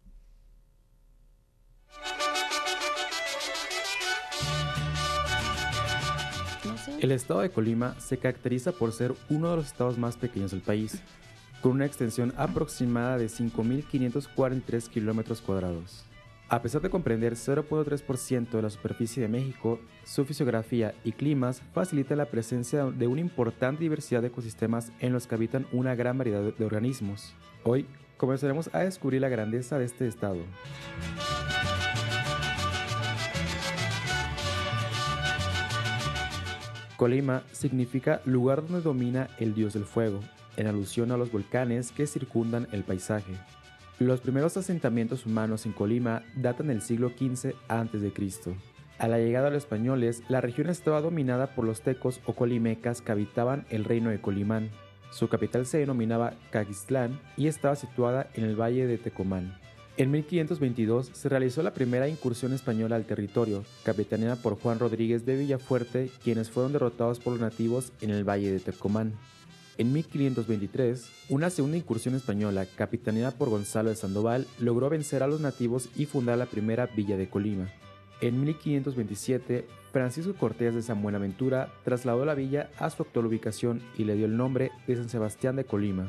[7.01, 10.63] El estado de Colima se caracteriza por ser uno de los estados más pequeños del
[10.63, 11.01] país,
[11.63, 16.05] con una extensión aproximada de 5.543 kilómetros cuadrados.
[16.49, 22.19] A pesar de comprender 0.3% de la superficie de México, su fisiografía y climas facilitan
[22.19, 26.43] la presencia de una importante diversidad de ecosistemas en los que habitan una gran variedad
[26.43, 27.33] de organismos.
[27.63, 30.41] Hoy comenzaremos a descubrir la grandeza de este estado.
[36.99, 40.19] Colima significa lugar donde domina el dios del fuego,
[40.57, 43.35] en alusión a los volcanes que circundan el paisaje.
[44.01, 48.13] Los primeros asentamientos humanos en Colima datan del siglo XV a.C.
[48.99, 53.01] A la llegada de los españoles, la región estaba dominada por los tecos o colimecas
[53.01, 54.69] que habitaban el reino de Colimán.
[55.13, 59.57] Su capital se denominaba Cagistlán y estaba situada en el valle de Tecomán.
[59.99, 65.35] En 1522 se realizó la primera incursión española al territorio, capitaneada por Juan Rodríguez de
[65.35, 69.15] Villafuerte, quienes fueron derrotados por los nativos en el valle de Tecomán.
[69.77, 75.41] En 1523, una segunda incursión española, capitaneada por Gonzalo de Sandoval, logró vencer a los
[75.41, 77.69] nativos y fundar la primera villa de Colima.
[78.21, 84.05] En 1527, Francisco Cortés de San Buenaventura trasladó la villa a su actual ubicación y
[84.05, 86.09] le dio el nombre de San Sebastián de Colima.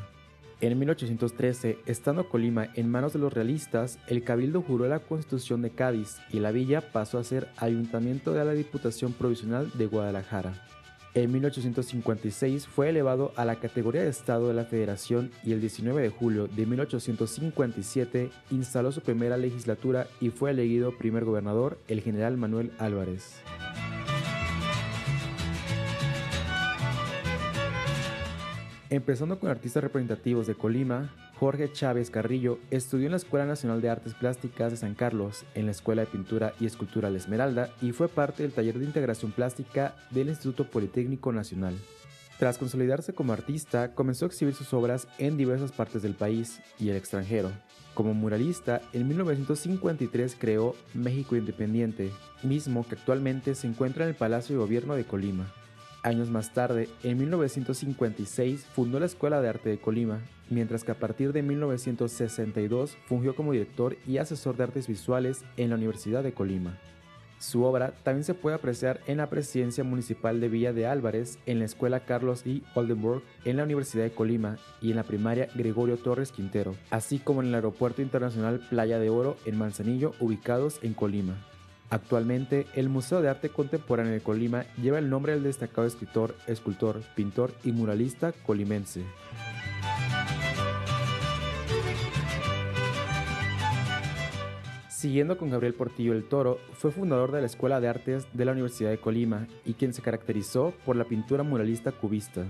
[0.61, 5.69] En 1813, estando Colima en manos de los realistas, el Cabildo juró la Constitución de
[5.69, 10.65] Cádiz y la villa pasó a ser ayuntamiento de la Diputación Provisional de Guadalajara.
[11.13, 16.01] En 1856 fue elevado a la categoría de Estado de la Federación y el 19
[16.01, 22.35] de julio de 1857 instaló su primera legislatura y fue elegido primer gobernador el general
[22.35, 23.41] Manuel Álvarez.
[28.91, 33.89] Empezando con artistas representativos de Colima, Jorge Chávez Carrillo estudió en la Escuela Nacional de
[33.89, 37.91] Artes Plásticas de San Carlos, en la Escuela de Pintura y Escultura La Esmeralda y
[37.91, 41.75] fue parte del taller de integración plástica del Instituto Politécnico Nacional.
[42.39, 46.89] Tras consolidarse como artista, comenzó a exhibir sus obras en diversas partes del país y
[46.89, 47.51] el extranjero.
[47.93, 52.11] Como muralista, en 1953 creó México Independiente,
[52.41, 55.53] mismo que actualmente se encuentra en el Palacio de Gobierno de Colima.
[56.01, 60.99] Años más tarde, en 1956, fundó la Escuela de Arte de Colima, mientras que a
[60.99, 66.33] partir de 1962 fungió como director y asesor de artes visuales en la Universidad de
[66.33, 66.79] Colima.
[67.39, 71.59] Su obra también se puede apreciar en la Presidencia Municipal de Villa de Álvarez, en
[71.59, 72.61] la Escuela Carlos E.
[72.75, 77.41] Oldenburg, en la Universidad de Colima y en la Primaria Gregorio Torres Quintero, así como
[77.41, 81.48] en el Aeropuerto Internacional Playa de Oro en Manzanillo, ubicados en Colima.
[81.89, 87.01] Actualmente, el Museo de Arte Contemporáneo de Colima lleva el nombre del destacado escritor, escultor,
[87.15, 89.03] pintor y muralista colimense.
[94.89, 98.51] Siguiendo con Gabriel Portillo el Toro, fue fundador de la Escuela de Artes de la
[98.51, 102.43] Universidad de Colima y quien se caracterizó por la pintura muralista cubista.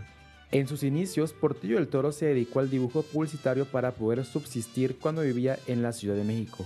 [0.52, 5.22] En sus inicios, Portillo el Toro se dedicó al dibujo publicitario para poder subsistir cuando
[5.22, 6.66] vivía en la Ciudad de México.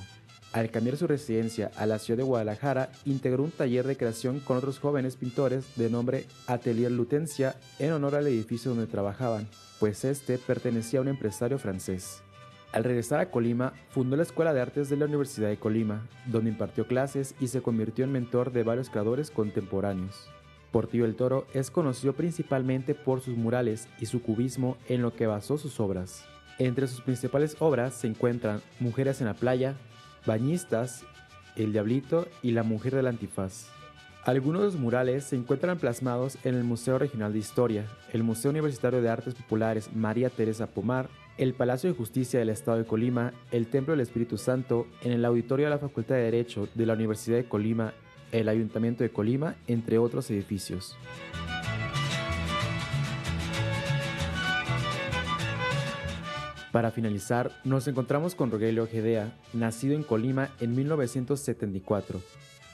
[0.54, 4.56] Al cambiar su residencia a la ciudad de Guadalajara, integró un taller de creación con
[4.56, 9.48] otros jóvenes pintores de nombre Atelier Lutencia en honor al edificio donde trabajaban,
[9.80, 12.22] pues este pertenecía a un empresario francés.
[12.72, 16.52] Al regresar a Colima, fundó la Escuela de Artes de la Universidad de Colima, donde
[16.52, 20.30] impartió clases y se convirtió en mentor de varios creadores contemporáneos.
[20.72, 25.26] Portillo el Toro es conocido principalmente por sus murales y su cubismo en lo que
[25.26, 26.26] basó sus obras.
[26.60, 29.76] Entre sus principales obras se encuentran Mujeres en la playa,
[30.26, 31.06] Bañistas,
[31.56, 33.68] El Diablito y La Mujer del Antifaz.
[34.26, 38.52] Algunos de los murales se encuentran plasmados en el Museo Regional de Historia, el Museo
[38.52, 43.34] Universitario de Artes Populares María Teresa Pomar, el Palacio de Justicia del Estado de Colima,
[43.52, 46.94] el Templo del Espíritu Santo, en el Auditorio de la Facultad de Derecho de la
[46.94, 47.94] Universidad de Colima,
[48.32, 50.95] el Ayuntamiento de Colima, entre otros edificios.
[56.74, 62.20] Para finalizar, nos encontramos con Rogelio Ojeda, nacido en Colima en 1974.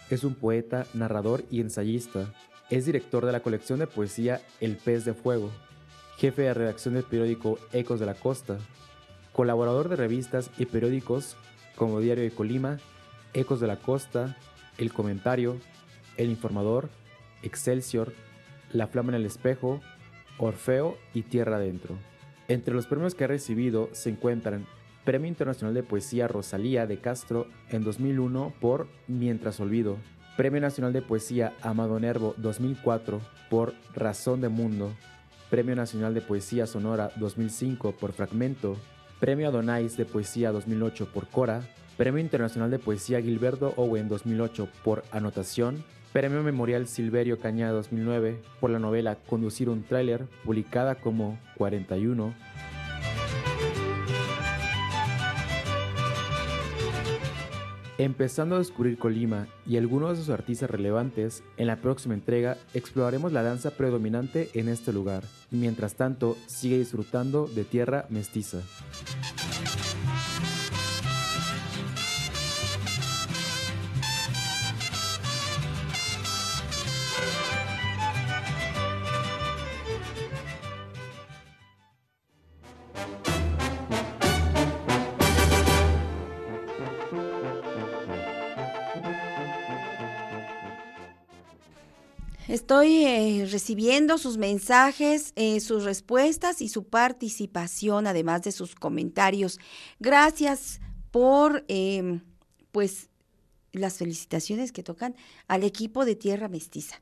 [0.09, 2.33] Es un poeta, narrador y ensayista.
[2.69, 5.51] Es director de la colección de poesía El Pez de Fuego,
[6.15, 8.59] jefe de redacción del periódico Ecos de la Costa,
[9.33, 11.35] colaborador de revistas y periódicos
[11.75, 12.77] como Diario de Colima,
[13.33, 14.37] Ecos de la Costa,
[14.77, 15.57] El Comentario,
[16.15, 16.87] El Informador,
[17.43, 18.13] Excelsior,
[18.71, 19.81] La Flama en el Espejo,
[20.37, 21.97] Orfeo y Tierra Adentro.
[22.49, 24.65] Entre los premios que ha recibido se encuentran
[25.05, 29.97] Premio Internacional de Poesía Rosalía de Castro en 2001 por Mientras Olvido,
[30.35, 33.21] Premio Nacional de Poesía Amado Nervo 2004
[33.51, 34.91] por Razón de Mundo,
[35.51, 38.77] Premio Nacional de Poesía Sonora 2005 por Fragmento,
[39.19, 41.61] Premio Adonais de Poesía 2008 por Cora,
[41.97, 48.71] Premio Internacional de Poesía Gilberto Owen 2008 por Anotación, Premio Memorial Silverio Cañada 2009 por
[48.71, 52.33] la novela Conducir un tráiler, publicada como 41.
[57.99, 63.31] Empezando a descubrir Colima y algunos de sus artistas relevantes, en la próxima entrega exploraremos
[63.31, 65.23] la danza predominante en este lugar.
[65.51, 68.61] Mientras tanto, sigue disfrutando de tierra mestiza.
[92.79, 99.59] Estoy eh, recibiendo sus mensajes, eh, sus respuestas y su participación, además de sus comentarios.
[99.99, 100.79] Gracias
[101.11, 102.21] por, em,
[102.71, 103.09] pues,
[103.73, 105.13] las felicitaciones que tocan
[105.49, 107.01] al equipo de Tierra Mestiza.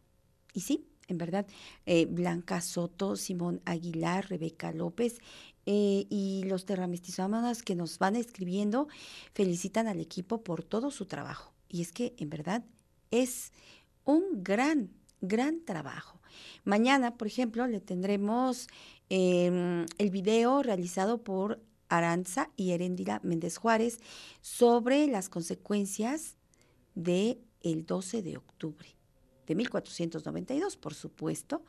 [0.51, 1.45] Y sí, en verdad,
[1.85, 5.19] eh, Blanca Soto, Simón Aguilar, Rebeca López
[5.63, 8.87] y los terramestizómanas que nos van escribiendo
[9.35, 11.53] felicitan al equipo por todo su trabajo.
[11.69, 12.63] Y es que, en verdad,
[13.11, 13.51] es
[14.05, 14.89] un gran,
[15.21, 16.19] gran trabajo.
[16.63, 18.67] Mañana, por ejemplo, le tendremos
[19.09, 23.99] em, el video realizado por Aranza y Herendira Méndez Juárez
[24.41, 26.35] sobre las consecuencias
[26.95, 28.97] del el 12 de octubre
[29.47, 31.63] de 1492, por supuesto.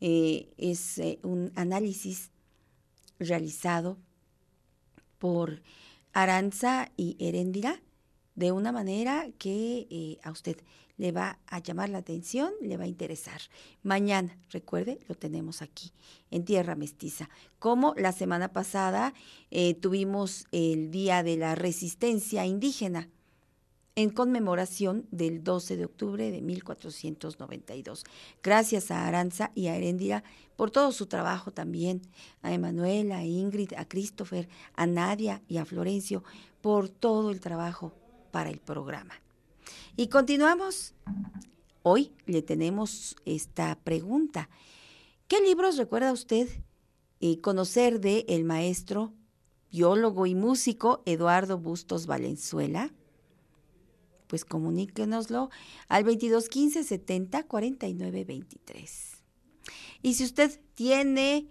[0.00, 2.30] Eh, es eh, un análisis
[3.20, 3.96] realizado
[5.18, 5.62] por
[6.12, 7.80] Aranza y Herendira
[8.34, 10.56] de una manera que eh, a usted
[10.98, 13.40] le va a llamar la atención, le va a interesar.
[13.82, 15.92] Mañana, recuerde, lo tenemos aquí,
[16.30, 17.28] en Tierra Mestiza.
[17.58, 19.14] Como la semana pasada
[19.80, 23.08] tuvimos el Día de la Resistencia Indígena
[23.94, 28.04] en conmemoración del 12 de octubre de 1492.
[28.42, 30.24] Gracias a Aranza y a Heréndira
[30.56, 32.00] por todo su trabajo también,
[32.40, 36.24] a Emanuel, a Ingrid, a Christopher, a Nadia y a Florencio
[36.60, 37.92] por todo el trabajo
[38.30, 39.21] para el programa.
[39.96, 40.94] Y continuamos.
[41.82, 44.48] Hoy le tenemos esta pregunta.
[45.28, 46.48] ¿Qué libros recuerda usted
[47.20, 49.12] eh, conocer de el maestro,
[49.70, 52.92] biólogo y músico Eduardo Bustos Valenzuela?
[54.32, 55.50] pues comuníquenoslo
[55.88, 59.22] al 2215 70 49 23.
[60.00, 61.50] Y si usted tiene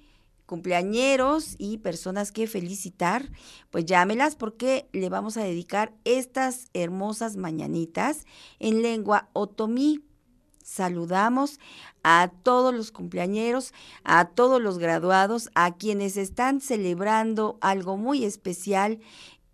[0.51, 3.31] cumpleañeros y personas que felicitar,
[3.69, 8.25] pues llámelas porque le vamos a dedicar estas hermosas mañanitas
[8.59, 10.03] en lengua otomí.
[10.61, 11.57] Saludamos
[12.03, 13.73] a todos los cumpleañeros,
[14.03, 18.99] a todos los graduados, a quienes están celebrando algo muy especial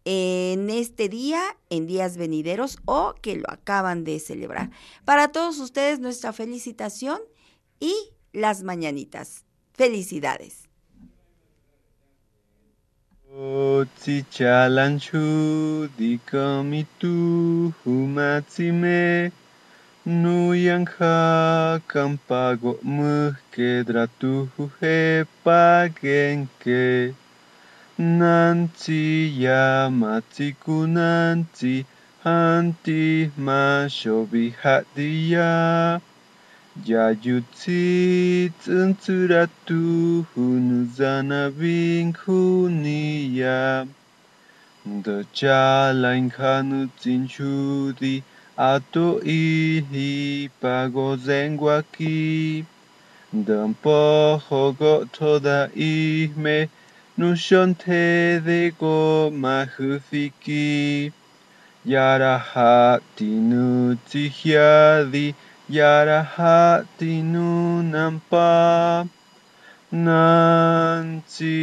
[0.03, 4.71] en este día, en días venideros o que lo acaban de celebrar.
[5.05, 7.19] Para todos ustedes nuestra felicitación
[7.79, 7.93] y
[8.33, 9.45] las mañanitas.
[9.73, 10.66] Felicidades.
[13.99, 15.25] Tsichalanchu
[15.97, 17.15] dikamitu
[18.15, 19.31] matsime
[20.05, 24.97] nuyanja kampago mkedratuhe
[25.43, 27.13] pagenke
[27.97, 29.01] nanchi
[29.43, 31.85] yamatsikunanchi
[32.23, 35.99] anti mashobi hadiya
[36.85, 38.67] Yayutzitz
[40.35, 43.87] hun zanabin junia.
[44.85, 48.23] The chalain hanutzin shudi
[48.57, 52.65] ato ihi pago zenguaki.
[53.33, 56.69] Dampojo gotoda ihme
[57.17, 61.11] nushonte de go mahufiki.
[61.85, 65.33] Yarahati nutzihiadi.
[65.69, 69.05] Yarahati nunampa
[69.91, 71.55] nanti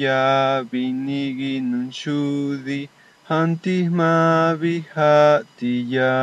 [0.00, 2.88] yabinigi nunshudi
[3.28, 6.16] hantisma vihatiya.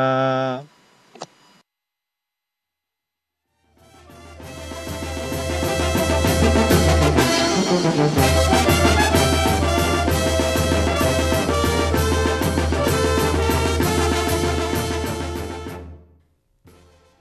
[7.98, 8.47] Thank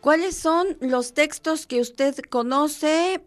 [0.07, 3.21] ¿Cuáles son los textos que usted conoce,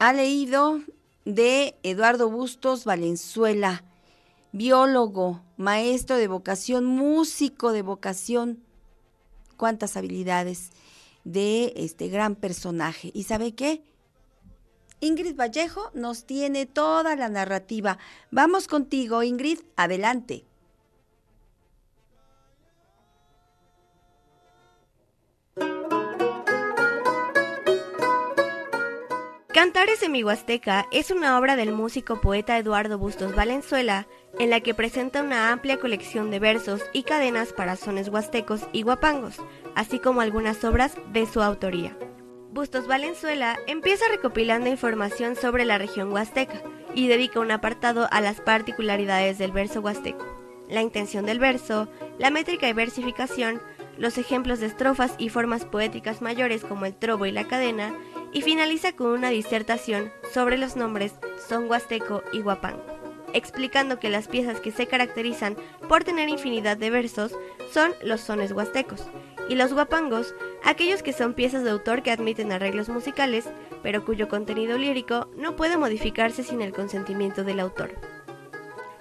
[0.00, 0.80] ha leído
[1.24, 3.84] de Eduardo Bustos Valenzuela,
[4.50, 8.64] biólogo, maestro de vocación, músico de vocación?
[9.56, 10.70] ¿Cuántas habilidades
[11.22, 13.12] de este gran personaje?
[13.14, 13.84] ¿Y sabe qué?
[14.98, 17.96] Ingrid Vallejo nos tiene toda la narrativa.
[18.32, 20.48] Vamos contigo, Ingrid, adelante.
[29.58, 34.06] Cantares de mi Huasteca es una obra del músico poeta Eduardo Bustos Valenzuela,
[34.38, 38.82] en la que presenta una amplia colección de versos y cadenas para sones huastecos y
[38.82, 39.34] guapangos,
[39.74, 41.98] así como algunas obras de su autoría.
[42.52, 46.62] Bustos Valenzuela empieza recopilando información sobre la región huasteca
[46.94, 50.24] y dedica un apartado a las particularidades del verso huasteco,
[50.68, 53.60] la intención del verso, la métrica y versificación,
[53.96, 57.92] los ejemplos de estrofas y formas poéticas mayores como el trobo y la cadena,
[58.32, 61.14] y finaliza con una disertación sobre los nombres
[61.48, 62.84] son huasteco y guapango,
[63.32, 65.56] explicando que las piezas que se caracterizan
[65.88, 67.32] por tener infinidad de versos
[67.72, 69.06] son los sones huastecos,
[69.48, 73.48] y los guapangos, aquellos que son piezas de autor que admiten arreglos musicales,
[73.82, 77.94] pero cuyo contenido lírico no puede modificarse sin el consentimiento del autor.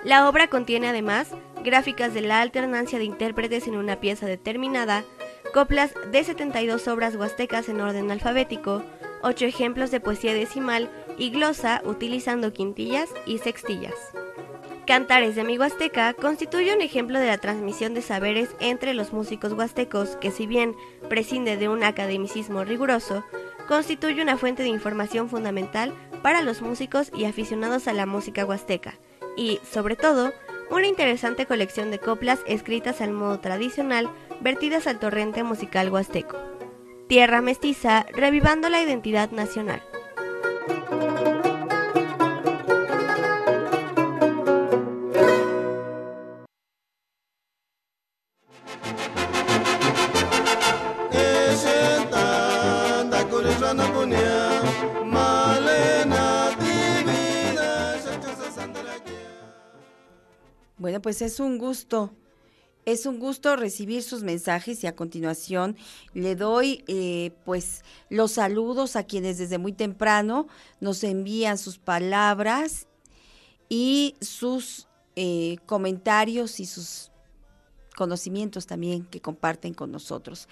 [0.04, 1.32] La obra contiene además
[1.64, 5.04] gráficas de la alternancia de intérpretes en una pieza determinada,
[5.54, 8.84] coplas de 72 obras huastecas en orden alfabético,
[9.24, 13.96] 8 ejemplos de poesía decimal y glosa utilizando quintillas y sextillas.
[14.86, 19.52] Cantares de mi Huasteca constituye un ejemplo de la transmisión de saberes entre los músicos
[19.52, 20.76] huastecos que si bien
[21.10, 23.26] prescinde de un academicismo riguroso,
[23.68, 28.98] constituye una fuente de información fundamental para los músicos y aficionados a la música huasteca,
[29.36, 30.32] y, sobre todo,
[30.72, 36.57] una interesante colección de coplas escritas al modo tradicional vertidas al torrente musical huasteco.
[37.08, 39.82] Tierra mestiza, revivando la identidad nacional.
[60.78, 62.14] Bueno, pues es un gusto.
[62.88, 65.76] Es un gusto recibir sus mensajes y a continuación
[66.14, 70.48] le doy eh, pues los saludos a quienes desde muy temprano
[70.80, 72.88] nos envían sus palabras
[73.68, 74.88] y sus
[75.18, 77.12] eh, comentarios y sus
[77.98, 80.48] conocimientos también que comparten con nosotros.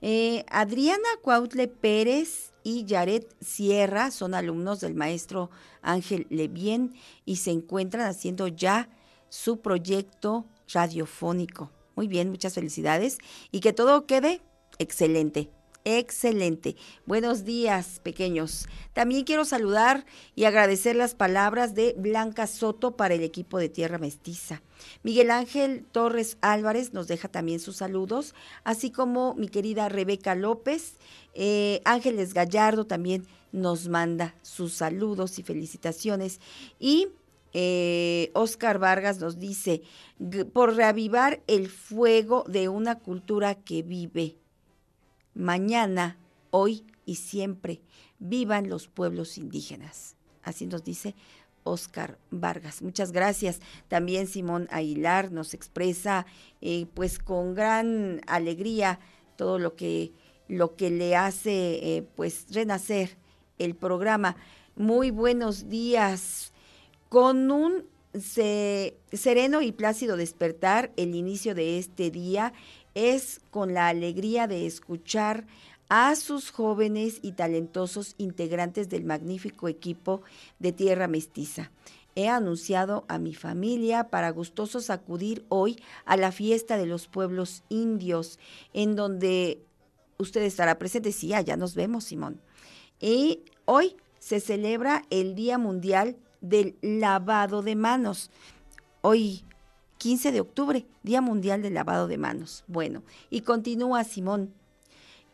[0.00, 5.50] Eh, Adriana Cuautle Pérez y Yaret Sierra son alumnos del maestro
[5.82, 6.94] Ángel Levien
[7.24, 8.88] y se encuentran haciendo ya
[9.28, 11.72] su proyecto radiofónico.
[11.96, 13.18] Muy bien, muchas felicidades
[13.50, 14.40] y que todo quede
[14.78, 15.50] excelente.
[15.84, 16.76] Excelente.
[17.06, 18.66] Buenos días, pequeños.
[18.92, 20.04] También quiero saludar
[20.34, 24.62] y agradecer las palabras de Blanca Soto para el equipo de Tierra Mestiza.
[25.02, 30.96] Miguel Ángel Torres Álvarez nos deja también sus saludos, así como mi querida Rebeca López.
[31.32, 36.40] Eh, Ángeles Gallardo también nos manda sus saludos y felicitaciones.
[36.78, 37.08] Y
[37.52, 39.82] eh, Oscar Vargas nos dice,
[40.52, 44.36] por reavivar el fuego de una cultura que vive.
[45.34, 46.18] Mañana,
[46.50, 47.80] hoy y siempre,
[48.18, 50.16] vivan los pueblos indígenas.
[50.42, 51.14] Así nos dice
[51.64, 52.82] Oscar Vargas.
[52.82, 53.60] Muchas gracias.
[53.88, 56.26] También Simón Aguilar nos expresa,
[56.60, 59.00] eh, pues con gran alegría,
[59.36, 60.12] todo lo que,
[60.48, 63.16] lo que le hace, eh, pues, renacer
[63.58, 64.36] el programa.
[64.76, 66.52] Muy buenos días
[67.10, 67.84] con un
[68.14, 72.52] sereno y plácido despertar, el inicio de este día
[72.94, 75.44] es con la alegría de escuchar
[75.88, 80.22] a sus jóvenes y talentosos integrantes del magnífico equipo
[80.60, 81.72] de Tierra Mestiza.
[82.14, 87.64] He anunciado a mi familia para gustosos acudir hoy a la fiesta de los pueblos
[87.68, 88.38] indios,
[88.72, 89.60] en donde
[90.18, 91.10] usted estará presente.
[91.10, 92.40] Sí, allá nos vemos, Simón.
[93.00, 98.30] Y hoy se celebra el Día Mundial del lavado de manos.
[99.02, 99.44] Hoy,
[99.98, 102.64] 15 de octubre, Día Mundial del Lavado de Manos.
[102.66, 104.54] Bueno, y continúa Simón.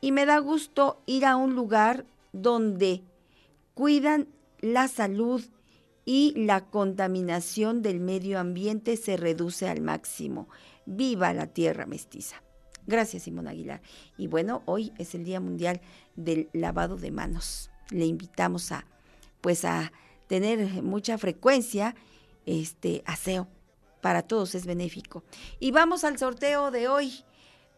[0.01, 3.03] Y me da gusto ir a un lugar donde
[3.75, 4.29] cuidan
[4.61, 5.43] la salud
[6.05, 10.49] y la contaminación del medio ambiente se reduce al máximo.
[10.85, 12.43] Viva la tierra mestiza.
[12.87, 13.83] Gracias, Simón Aguilar.
[14.17, 15.81] Y bueno, hoy es el Día Mundial
[16.15, 17.71] del Lavado de Manos.
[17.91, 18.87] Le invitamos a,
[19.41, 19.93] pues a
[20.27, 21.95] tener mucha frecuencia
[22.47, 23.49] este aseo.
[24.01, 25.25] Para todos es benéfico.
[25.59, 27.25] Y vamos al sorteo de hoy.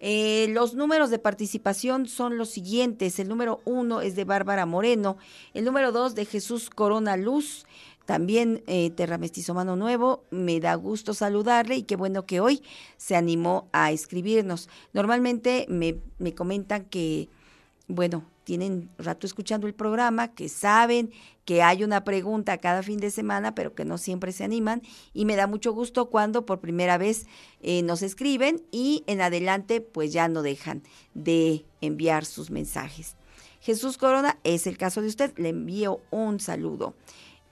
[0.00, 3.18] Eh, los números de participación son los siguientes.
[3.18, 5.16] El número uno es de Bárbara Moreno.
[5.54, 7.66] El número dos de Jesús Corona Luz.
[8.08, 12.62] También eh, Terra Mestizo Mano Nuevo, me da gusto saludarle y qué bueno que hoy
[12.96, 14.70] se animó a escribirnos.
[14.94, 17.28] Normalmente me, me comentan que,
[17.88, 21.10] bueno, tienen rato escuchando el programa, que saben
[21.44, 24.82] que hay una pregunta cada fin de semana, pero que no siempre se animan.
[25.14, 27.26] Y me da mucho gusto cuando por primera vez
[27.62, 30.82] eh, nos escriben y en adelante pues ya no dejan
[31.14, 33.16] de enviar sus mensajes.
[33.60, 36.94] Jesús Corona, es el caso de usted, le envío un saludo.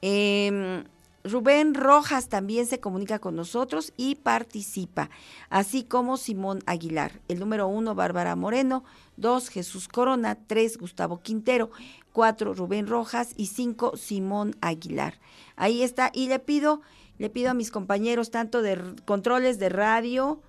[0.03, 0.85] Em,
[1.27, 5.11] Rubén Rojas también se comunica con nosotros y participa,
[5.51, 7.21] así como Simón Aguilar.
[7.27, 8.85] El número uno, Bárbara Moreno.
[9.17, 10.39] Dos, Jesús Corona.
[10.47, 11.71] Tres, Gustavo Quintero.
[12.13, 13.33] Cuatro, Rubén Rojas.
[13.37, 15.19] Y cinco, Simón Aguilar.
[15.57, 16.13] Ahí está.
[16.15, 16.81] Y le pido,
[17.19, 20.41] le pido a mis compañeros, tanto de controles de radio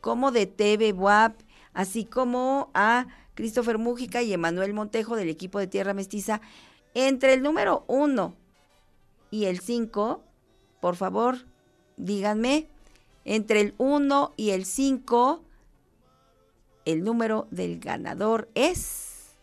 [0.00, 1.40] como de TV WAP,
[1.74, 6.40] así como a Christopher Mújica y Emanuel Montejo del equipo de Tierra Mestiza,
[6.92, 8.34] entre el número uno
[9.34, 10.22] y el 5,
[10.80, 11.38] por favor,
[11.96, 12.68] díganme,
[13.24, 15.42] entre el 1 y el 5,
[16.84, 19.34] el número del ganador es...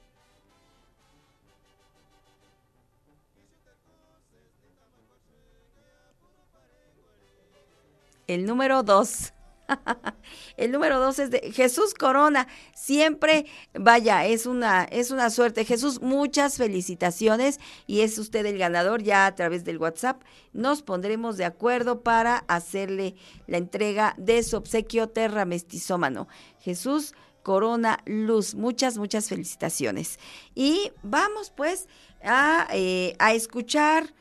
[8.28, 9.34] El número 2.
[10.58, 12.48] El número dos es de Jesús Corona.
[12.74, 15.66] Siempre, vaya, es una, es una suerte.
[15.66, 20.22] Jesús, muchas felicitaciones y es usted el ganador ya a través del WhatsApp.
[20.54, 23.16] Nos pondremos de acuerdo para hacerle
[23.48, 26.28] la entrega de su obsequio Terra Mestizómano.
[26.60, 30.20] Jesús Corona Luz, muchas, muchas felicitaciones.
[30.54, 31.88] Y vamos pues
[32.24, 34.14] a, eh, a escuchar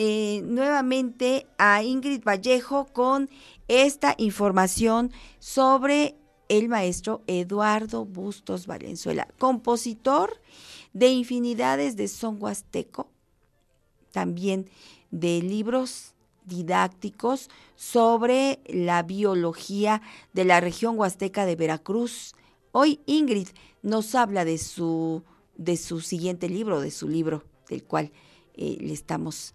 [0.00, 3.28] eh, nuevamente a Ingrid Vallejo con
[3.68, 6.16] esta información sobre
[6.48, 10.40] el maestro Eduardo Bustos Valenzuela, compositor
[10.94, 13.10] de infinidades de son huasteco,
[14.10, 14.70] también
[15.10, 16.14] de libros
[16.46, 20.00] didácticos sobre la biología
[20.32, 22.34] de la región huasteca de Veracruz.
[22.72, 23.48] Hoy Ingrid
[23.82, 25.22] nos habla de su,
[25.56, 28.10] de su siguiente libro, de su libro, del cual
[28.54, 29.54] eh, le estamos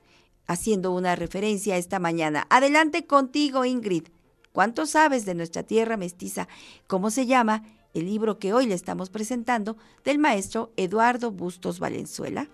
[0.54, 2.48] haciendo una referencia esta mañana.
[2.50, 4.08] Adelante contigo, Ingrid.
[4.52, 6.48] ¿Cuánto sabes de nuestra tierra mestiza?
[6.88, 7.64] ¿Cómo se llama
[7.94, 12.48] el libro que hoy le estamos presentando del maestro Eduardo Bustos Valenzuela?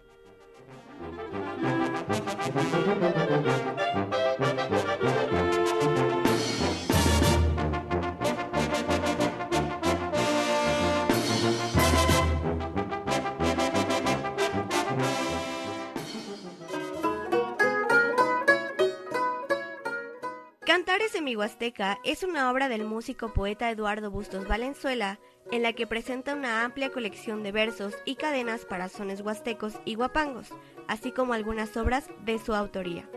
[21.30, 25.20] Mi Huasteca es una obra del músico poeta Eduardo Bustos Valenzuela,
[25.52, 29.94] en la que presenta una amplia colección de versos y cadenas para sones huastecos y
[29.94, 30.50] guapangos,
[30.88, 33.08] así como algunas obras de su autoría.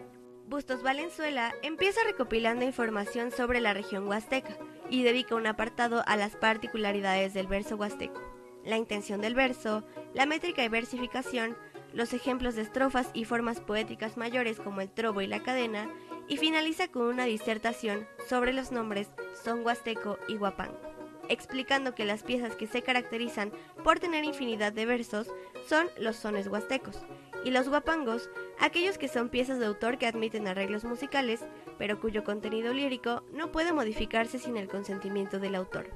[0.47, 4.59] Bustos Valenzuela empieza recopilando información sobre la región huasteca
[4.91, 8.21] y dedica un apartado a las particularidades del verso huasteco,
[8.63, 11.57] la intención del verso, la métrica y versificación,
[11.95, 15.89] los ejemplos de estrofas y formas poéticas mayores como el trobo y la cadena,
[16.33, 19.11] y finaliza con una disertación sobre los nombres
[19.45, 20.81] son huasteco y guapango,
[21.29, 23.53] explicando que las piezas que se caracterizan
[23.85, 25.29] por tener infinidad de versos
[25.69, 27.05] son los sones huastecos,
[27.45, 31.45] y los guapangos, aquellos que son piezas de autor que admiten arreglos musicales,
[31.77, 35.91] pero cuyo contenido lírico no puede modificarse sin el consentimiento del autor.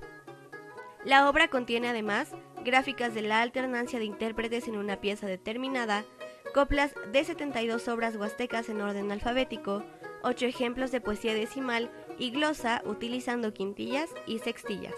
[1.07, 2.33] La obra contiene además
[2.63, 6.05] gráficas de la alternancia de intérpretes en una pieza determinada,
[6.53, 9.83] coplas de 72 obras huastecas en orden alfabético,
[10.27, 11.89] ocho ejemplos de poesía decimal
[12.19, 14.95] y glosa utilizando quintillas y sextillas.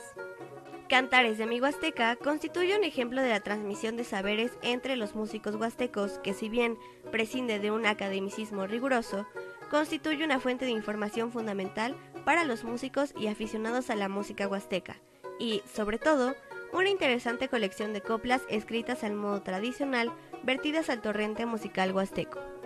[0.89, 5.55] Cantares de mi Huasteca constituye un ejemplo de la transmisión de saberes entre los músicos
[5.57, 6.79] huastecos que si bien
[7.13, 9.27] prescinde de un academicismo riguroso,
[9.71, 11.95] constituye una fuente de información fundamental
[12.25, 14.97] para los músicos y aficionados a la música huasteca,
[15.39, 16.35] y, sobre todo,
[16.73, 20.11] una interesante colección de coplas escritas al modo tradicional
[20.43, 22.58] vertidas al torrente musical huasteco.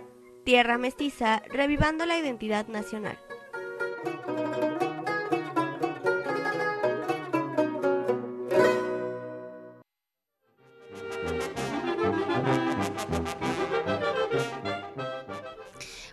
[0.44, 3.18] Tierra Mestiza, revivando la identidad nacional.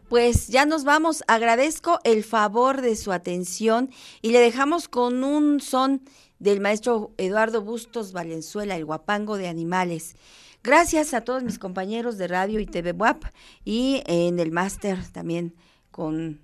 [0.10, 1.24] Pues ya nos vamos.
[1.28, 3.92] Agradezco el favor de su atención
[4.22, 6.02] y le dejamos con un son
[6.40, 10.16] del maestro Eduardo Bustos Valenzuela, el guapango de animales.
[10.61, 13.23] Gracias a todos mis compañeros de radio y TV WAP
[13.64, 15.56] y en el máster también
[15.90, 16.41] con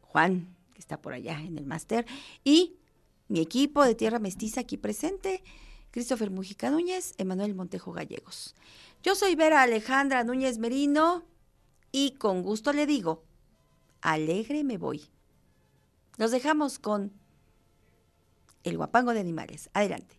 [0.00, 2.06] Juan, que está por allá en el máster,
[2.44, 2.76] y
[3.26, 5.42] mi equipo de Tierra Mestiza aquí presente,
[5.90, 8.54] Christopher Mujica Núñez, Emanuel Montejo Gallegos.
[9.02, 11.24] Yo soy Vera Alejandra Núñez Merino
[11.90, 13.24] y con gusto le digo,
[14.00, 15.08] alegre me voy.
[16.18, 17.12] Nos dejamos con
[18.62, 19.70] el guapango de animales.
[19.72, 20.15] Adelante.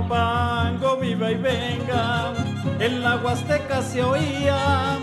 [0.00, 2.32] Guapango viva y venga,
[2.78, 4.96] en la huasteca se oía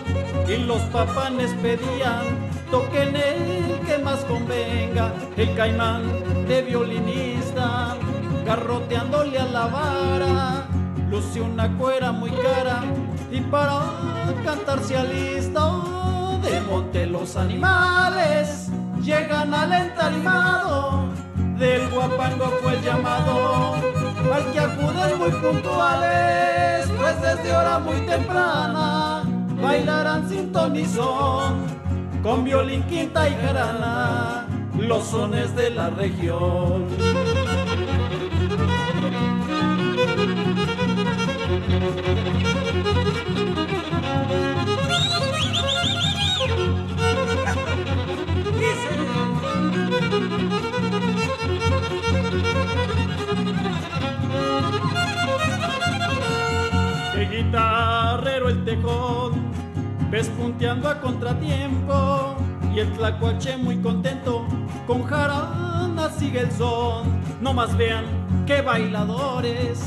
[0.48, 2.26] y los papanes pedían,
[2.72, 6.02] toquen el que más convenga, el caimán
[6.48, 7.96] de violinista,
[8.44, 10.66] garroteándole a la vara,
[11.12, 12.84] luce una cuera muy cara.
[13.32, 13.82] Y para
[14.44, 15.74] cantar se alista
[16.42, 18.70] de monte los animales,
[19.04, 21.10] llegan al entarimado,
[21.58, 23.76] del guapango fue el llamado,
[24.34, 29.24] al que acuden muy puntuales, pues desde hora muy temprana
[29.60, 31.66] bailarán sin tonizón,
[32.22, 34.46] con violín, quinta y jarana,
[34.78, 36.86] los sones de la región.
[60.18, 62.36] Ves punteando a contratiempo
[62.74, 64.48] y el tlacuache muy contento,
[64.88, 67.06] con jarana sigue el son.
[67.40, 68.04] No más vean
[68.48, 69.80] qué bailadores,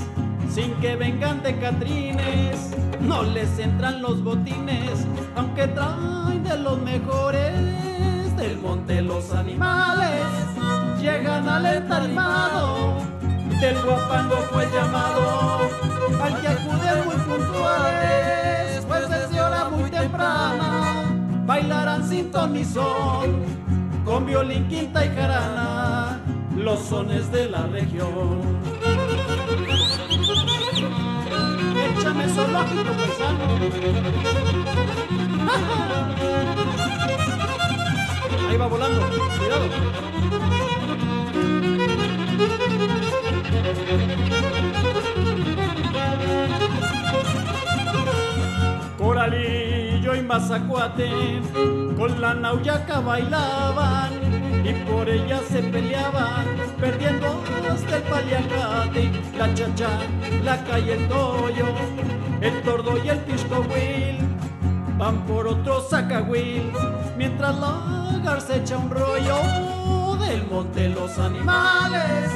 [0.48, 2.70] sin que vengan de catrines,
[3.00, 5.04] no les entran los botines,
[5.34, 10.26] aunque traen de los mejores del monte los animales.
[11.00, 12.98] Llegan al entarimado,
[13.60, 15.58] del guapango fue llamado,
[16.22, 18.39] al que acude muy puntuales,
[21.50, 23.28] bailarán sin ton ni son,
[24.04, 26.20] con violín, quinta y jarana,
[26.56, 28.38] los sones de la región.
[31.86, 33.44] Échame zoológico, paisano.
[38.48, 39.00] Ahí va volando,
[39.40, 39.66] cuidado.
[50.16, 51.40] Y Mazacuate
[51.96, 54.10] con la nauyaca bailaban
[54.64, 56.46] y por ella se peleaban,
[56.80, 59.88] perdiendo hasta el paliacate, la chacha,
[60.42, 61.66] la calle, el toyo,
[62.40, 64.18] el tordo y el piscohuil,
[64.98, 66.72] van por otro sacahuil,
[67.16, 72.30] mientras la garza echa un rollo del monte los animales,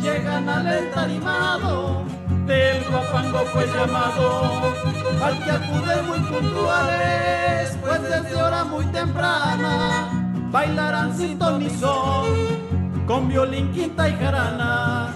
[0.00, 2.04] llegan al entarimado,
[2.46, 4.72] del guapango fue llamado,
[5.22, 10.08] al que acude muy puntuales, pues desde hora muy temprana,
[10.50, 12.26] bailarán sin ton ni son,
[13.06, 15.14] con violín, quinta y jarana,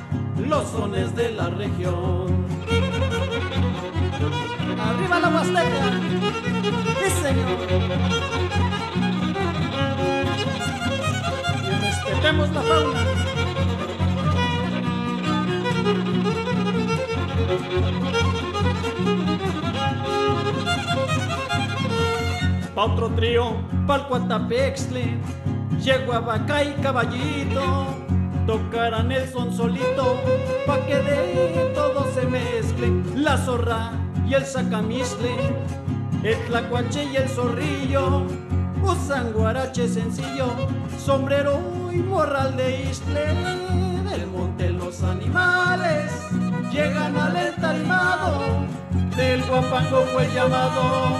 [0.48, 2.46] los sones de la región.
[4.80, 6.00] ¡Arriba la Huasteca!
[7.00, 7.48] ¡Sí, señor!
[11.62, 13.00] Y respetemos la fauna.
[22.74, 23.56] Pa' otro trío,
[23.88, 25.18] pa'l Cuatapexle,
[25.82, 27.88] llegó a vaca y caballito,
[28.46, 30.16] tocarán el son solito,
[30.64, 33.92] pa' que de todo se mezcle, la zorra
[34.28, 35.34] y el sacamisle,
[36.22, 38.22] el tlacuache y el zorrillo,
[38.82, 40.54] usan guarache sencillo,
[41.04, 41.60] sombrero
[41.92, 43.26] y morral de isle,
[44.08, 46.12] del monte los animales,
[46.70, 48.66] llegan al entarimado,
[49.16, 51.16] del guapango fue llamado,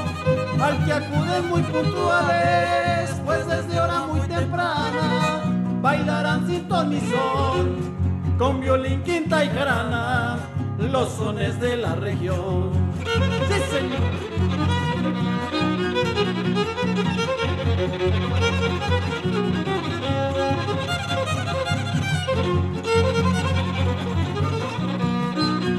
[0.60, 5.42] al que acuden muy puntuales, pues desde hora muy temprana,
[5.82, 10.38] bailarán sin ton ni son, con violín, quinta y jarana,
[10.78, 12.70] los sones de la región.